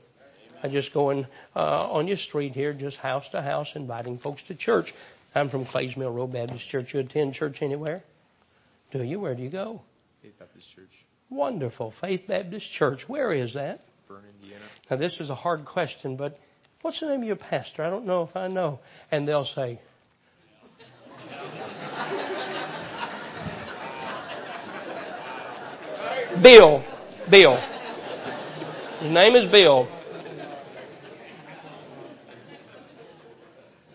I 0.64 0.70
just 0.70 0.94
going 0.94 1.28
uh, 1.58 1.60
on 1.92 2.08
your 2.08 2.16
street 2.16 2.54
here, 2.54 2.74
just 2.74 2.96
house 2.96 3.26
to 3.34 3.42
house, 3.42 3.68
inviting 3.76 4.18
folks 4.18 4.42
to 4.48 4.56
church. 4.56 4.86
I'm 5.36 5.50
from 5.50 5.66
Clays 5.66 5.98
Mill 5.98 6.12
Road 6.12 6.32
Baptist 6.32 6.70
Church. 6.70 6.94
You 6.94 7.02
attend 7.02 7.34
church 7.34 7.58
anywhere? 7.62 8.02
Do 8.94 9.04
you? 9.04 9.20
Where 9.20 9.36
do 9.36 9.44
you 9.44 9.52
go? 9.52 9.82
Faith 10.22 10.36
Baptist 10.40 10.68
Church. 10.74 10.90
Wonderful. 11.30 11.94
Faith 12.00 12.22
Baptist 12.30 12.66
Church. 12.78 13.02
Where 13.08 13.34
is 13.34 13.54
that? 13.56 13.82
Berne, 14.08 14.24
Indiana. 14.42 14.64
Now, 14.90 14.96
this 14.96 15.20
is 15.20 15.30
a 15.30 15.36
hard 15.36 15.66
question, 15.66 16.16
but 16.16 16.40
what's 16.82 17.02
the 17.02 17.08
name 17.08 17.22
of 17.22 17.28
your 17.28 17.36
pastor? 17.36 17.84
I 17.84 17.90
don't 17.90 18.06
know 18.06 18.24
if 18.24 18.34
I 18.34 18.48
know. 18.48 18.80
And 19.12 19.28
they'll 19.28 19.44
say, 19.44 19.82
Bill. 26.42 26.86
Bill. 27.30 27.58
His 29.02 29.12
name 29.12 29.36
is 29.36 29.52
Bill. 29.52 29.90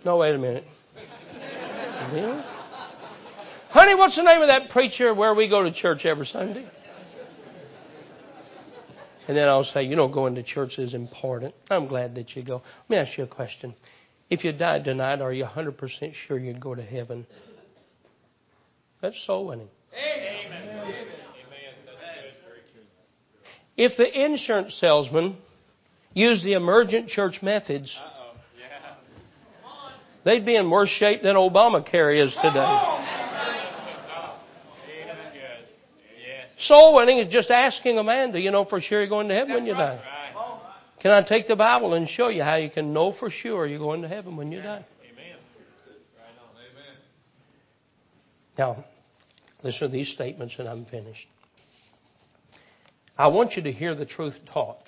No, 0.05 0.19
wait 0.19 0.35
a 0.35 0.39
minute. 0.39 0.65
Really? 2.13 2.43
Honey, 3.71 3.95
what's 3.95 4.17
the 4.17 4.23
name 4.23 4.41
of 4.41 4.49
that 4.49 4.71
preacher 4.71 5.13
where 5.13 5.35
we 5.35 5.49
go 5.49 5.63
to 5.63 5.73
church 5.73 6.07
every 6.07 6.27
Sunday? 6.27 6.67
And 9.27 9.37
then 9.37 9.47
I'll 9.47 9.65
say, 9.65 9.83
you 9.83 9.95
know, 9.95 10.09
going 10.09 10.37
to 10.37 10.43
church 10.43 10.79
is 10.79 10.95
important. 10.95 11.55
I'm 11.71 11.87
glad 11.87 12.15
that 12.15 12.35
you 12.35 12.43
go. 12.43 12.63
Let 12.89 12.91
me 12.91 12.97
ask 12.97 13.19
you 13.19 13.25
a 13.25 13.29
question. 13.29 13.75
If 14.31 14.43
you 14.43 14.53
died 14.53 14.85
tonight, 14.85 15.21
are 15.21 15.33
you 15.33 15.45
100% 15.45 16.15
sure 16.27 16.39
you'd 16.39 16.61
go 16.61 16.75
to 16.75 16.83
heaven? 16.83 17.27
That's 19.03 19.23
soul 19.27 19.49
winning. 19.49 19.69
Amen. 19.93 20.47
Amen. 20.47 21.07
If 23.77 23.97
the 23.97 24.25
insurance 24.25 24.75
salesman 24.81 25.37
used 26.13 26.45
the 26.45 26.55
emergent 26.55 27.09
church 27.09 27.41
methods, 27.43 27.97
they'd 30.29 30.45
be 30.45 30.57
in 30.57 30.71
worse 30.71 30.91
shape 30.91 31.23
than 31.23 31.37
Obamacare 31.37 32.23
is 32.23 32.37
today. 32.43 33.05
Soul 36.59 36.97
winning 36.97 37.19
is 37.19 37.33
just 37.33 37.51
asking 37.51 37.99
a 37.99 38.05
man, 38.05 38.33
do 38.33 38.39
you 38.39 38.51
know 38.51 38.67
for 38.67 38.81
sure 38.81 39.01
you're 39.01 39.09
going 39.09 39.29
to 39.29 39.35
heaven 39.35 39.55
when 39.55 39.65
you 39.65 39.73
die? 39.73 40.01
Can 41.01 41.13
I 41.13 41.23
take 41.27 41.47
the 41.47 41.57
Bible 41.57 41.95
and 41.95 42.09
show 42.09 42.29
you 42.29 42.43
how 42.43 42.57
you 42.57 42.69
can 42.69 42.93
know 42.93 43.15
for 43.19 43.31
sure 43.31 43.67
you're 43.67 43.79
going 43.79 44.03
to 44.03 44.09
heaven 44.09 44.37
when 44.37 44.53
you 44.53 44.61
die? 44.61 44.85
Amen. 45.11 45.37
Now, 48.59 48.85
listen 49.63 49.89
to 49.89 49.89
these 49.89 50.13
statements 50.13 50.57
and 50.59 50.69
I'm 50.69 50.85
finished. 50.85 51.27
I 53.17 53.29
want 53.29 53.53
you 53.53 53.63
to 53.63 53.73
hear 53.73 53.95
the 53.95 54.07
truth 54.07 54.35
taught. 54.53 54.83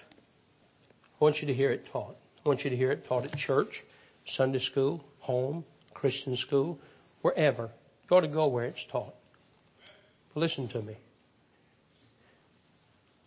I 1.20 1.24
want 1.24 1.36
you 1.36 1.46
to 1.46 1.54
hear 1.54 1.70
it 1.70 1.84
taught. 1.92 2.16
I 2.44 2.48
want 2.48 2.60
you 2.60 2.70
to 2.70 2.76
hear 2.76 2.90
it 2.90 3.06
taught 3.08 3.24
at 3.24 3.32
church, 3.36 3.84
Sunday 4.26 4.58
school, 4.58 5.04
home, 5.20 5.64
Christian 5.94 6.36
school, 6.36 6.78
wherever. 7.22 7.70
You 8.10 8.16
ought 8.16 8.22
to 8.22 8.28
go 8.28 8.48
where 8.48 8.66
it's 8.66 8.84
taught. 8.90 9.14
But 10.34 10.40
listen 10.40 10.68
to 10.70 10.82
me. 10.82 10.96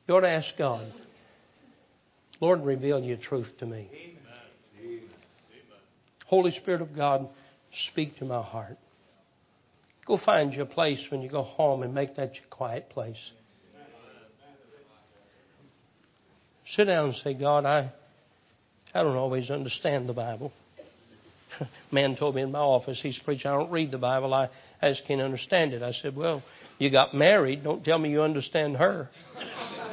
You 0.08 0.16
ought 0.16 0.22
to 0.22 0.30
ask 0.30 0.50
God, 0.58 0.92
Lord, 2.42 2.64
reveal 2.64 3.00
your 3.00 3.18
truth 3.18 3.48
to 3.60 3.66
me. 3.66 3.90
Holy 6.26 6.52
Spirit 6.52 6.82
of 6.82 6.96
God, 6.96 7.30
speak 7.90 8.18
to 8.18 8.26
my 8.26 8.42
heart. 8.42 8.78
Go 10.06 10.18
find 10.24 10.52
your 10.54 10.66
place 10.66 11.06
when 11.10 11.22
you 11.22 11.30
go 11.30 11.44
home 11.44 11.84
and 11.84 11.94
make 11.94 12.16
that 12.16 12.36
your 12.36 12.46
quiet 12.50 12.90
place. 12.90 13.32
Sit 16.66 16.86
down 16.86 17.06
and 17.06 17.16
say, 17.16 17.34
God, 17.34 17.66
I, 17.66 17.92
I 18.94 19.04
don't 19.04 19.16
always 19.16 19.50
understand 19.50 20.10
the 20.10 20.14
Bible. 20.14 20.52
man 21.92 22.16
told 22.16 22.36
me 22.36 22.42
in 22.42 22.52
my 22.52 22.60
office, 22.60 23.00
he's 23.02 23.20
preaching, 23.24 23.50
I 23.50 23.56
don't 23.56 23.72
read 23.72 23.92
the 23.92 23.98
Bible, 23.98 24.34
I, 24.34 24.50
I 24.82 24.90
just 24.90 25.06
can't 25.08 25.22
understand 25.22 25.74
it. 25.74 25.82
I 25.82 25.92
said, 25.92 26.16
Well, 26.16 26.44
you 26.78 26.90
got 26.92 27.14
married, 27.14 27.64
don't 27.64 27.84
tell 27.84 27.98
me 28.00 28.10
you 28.10 28.22
understand 28.22 28.78
her. 28.78 29.10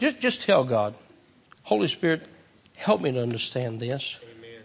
just 0.00 0.20
just 0.20 0.42
tell 0.46 0.68
God, 0.68 0.94
Holy 1.64 1.88
Spirit, 1.88 2.22
help 2.76 3.00
me 3.00 3.12
to 3.12 3.22
understand 3.22 3.80
this. 3.80 4.04
Amen. 4.22 4.62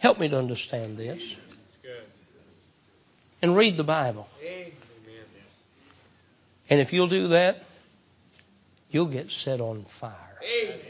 Help 0.00 0.18
me 0.18 0.28
to 0.28 0.38
understand 0.38 0.98
this. 0.98 1.20
good. 1.82 2.04
And 3.42 3.56
read 3.56 3.76
the 3.76 3.84
Bible. 3.84 4.26
Amen. 4.44 4.72
And 6.70 6.80
if 6.80 6.92
you'll 6.92 7.08
do 7.08 7.28
that, 7.28 7.56
you'll 8.90 9.10
get 9.10 9.28
set 9.28 9.60
on 9.60 9.84
fire. 10.00 10.38
Amen. 10.40 10.89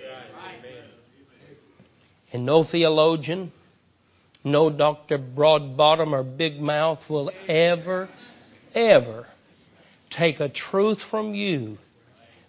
And 2.32 2.46
no 2.46 2.64
theologian, 2.64 3.52
no 4.44 4.70
Dr. 4.70 5.18
Broadbottom 5.18 6.12
or 6.12 6.22
Big 6.22 6.60
Mouth 6.60 7.00
will 7.08 7.30
ever, 7.48 8.08
ever 8.74 9.26
take 10.16 10.40
a 10.40 10.48
truth 10.48 10.98
from 11.10 11.34
you 11.34 11.78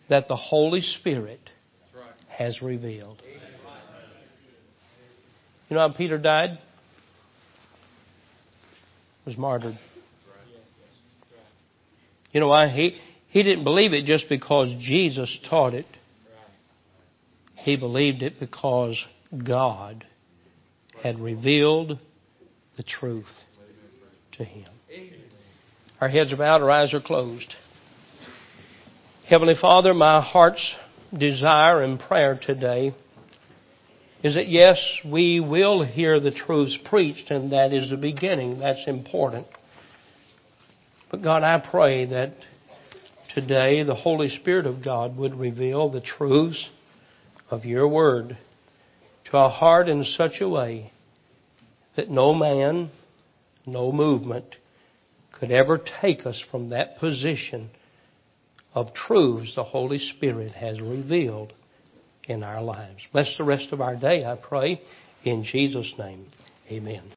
that 0.09 0.27
the 0.27 0.35
Holy 0.35 0.81
Spirit 0.81 1.39
has 2.27 2.61
revealed. 2.61 3.21
You 5.69 5.75
know 5.75 5.87
how 5.87 5.95
Peter 5.95 6.17
died? 6.17 6.59
Was 9.25 9.37
martyred. 9.37 9.77
You 12.31 12.39
know 12.39 12.47
why? 12.47 12.67
He, 12.67 12.97
he 13.29 13.43
didn't 13.43 13.63
believe 13.63 13.93
it 13.93 14.05
just 14.05 14.25
because 14.27 14.67
Jesus 14.81 15.39
taught 15.49 15.73
it. 15.73 15.85
He 17.55 17.77
believed 17.77 18.23
it 18.23 18.39
because 18.39 19.01
God 19.37 20.05
had 21.01 21.19
revealed 21.19 21.99
the 22.77 22.83
truth 22.83 23.25
to 24.33 24.43
him. 24.43 24.67
Our 25.99 26.09
heads 26.09 26.33
are 26.33 26.37
bowed, 26.37 26.61
our 26.61 26.71
eyes 26.71 26.93
are 26.93 27.01
closed. 27.01 27.53
Heavenly 29.27 29.55
Father, 29.59 29.93
my 29.93 30.21
heart's 30.21 30.75
desire 31.17 31.81
and 31.83 31.99
prayer 31.99 32.39
today 32.41 32.93
is 34.23 34.35
that 34.35 34.47
yes, 34.47 34.77
we 35.05 35.39
will 35.39 35.83
hear 35.83 36.19
the 36.19 36.31
truths 36.31 36.77
preached, 36.89 37.31
and 37.31 37.51
that 37.53 37.73
is 37.73 37.89
the 37.89 37.97
beginning. 37.97 38.59
That's 38.59 38.83
important. 38.87 39.47
But 41.09 41.23
God, 41.23 41.43
I 41.43 41.63
pray 41.71 42.05
that 42.05 42.33
today 43.33 43.83
the 43.83 43.95
Holy 43.95 44.29
Spirit 44.29 44.65
of 44.65 44.83
God 44.83 45.17
would 45.17 45.35
reveal 45.35 45.89
the 45.89 46.01
truths 46.01 46.69
of 47.49 47.65
your 47.65 47.87
word 47.87 48.37
to 49.25 49.37
our 49.37 49.49
heart 49.49 49.87
in 49.87 50.03
such 50.03 50.41
a 50.41 50.49
way 50.49 50.91
that 51.95 52.09
no 52.09 52.33
man, 52.33 52.89
no 53.65 53.91
movement 53.91 54.55
could 55.31 55.51
ever 55.51 55.79
take 56.01 56.25
us 56.25 56.43
from 56.51 56.69
that 56.69 56.97
position 56.97 57.69
of 58.73 58.93
truths 58.93 59.55
the 59.55 59.63
Holy 59.63 59.99
Spirit 59.99 60.51
has 60.51 60.79
revealed 60.79 61.53
in 62.25 62.43
our 62.43 62.61
lives. 62.61 63.01
Bless 63.11 63.35
the 63.37 63.43
rest 63.43 63.69
of 63.71 63.81
our 63.81 63.95
day, 63.95 64.23
I 64.23 64.37
pray, 64.41 64.81
in 65.23 65.43
Jesus' 65.43 65.93
name. 65.97 66.27
Amen. 66.69 67.03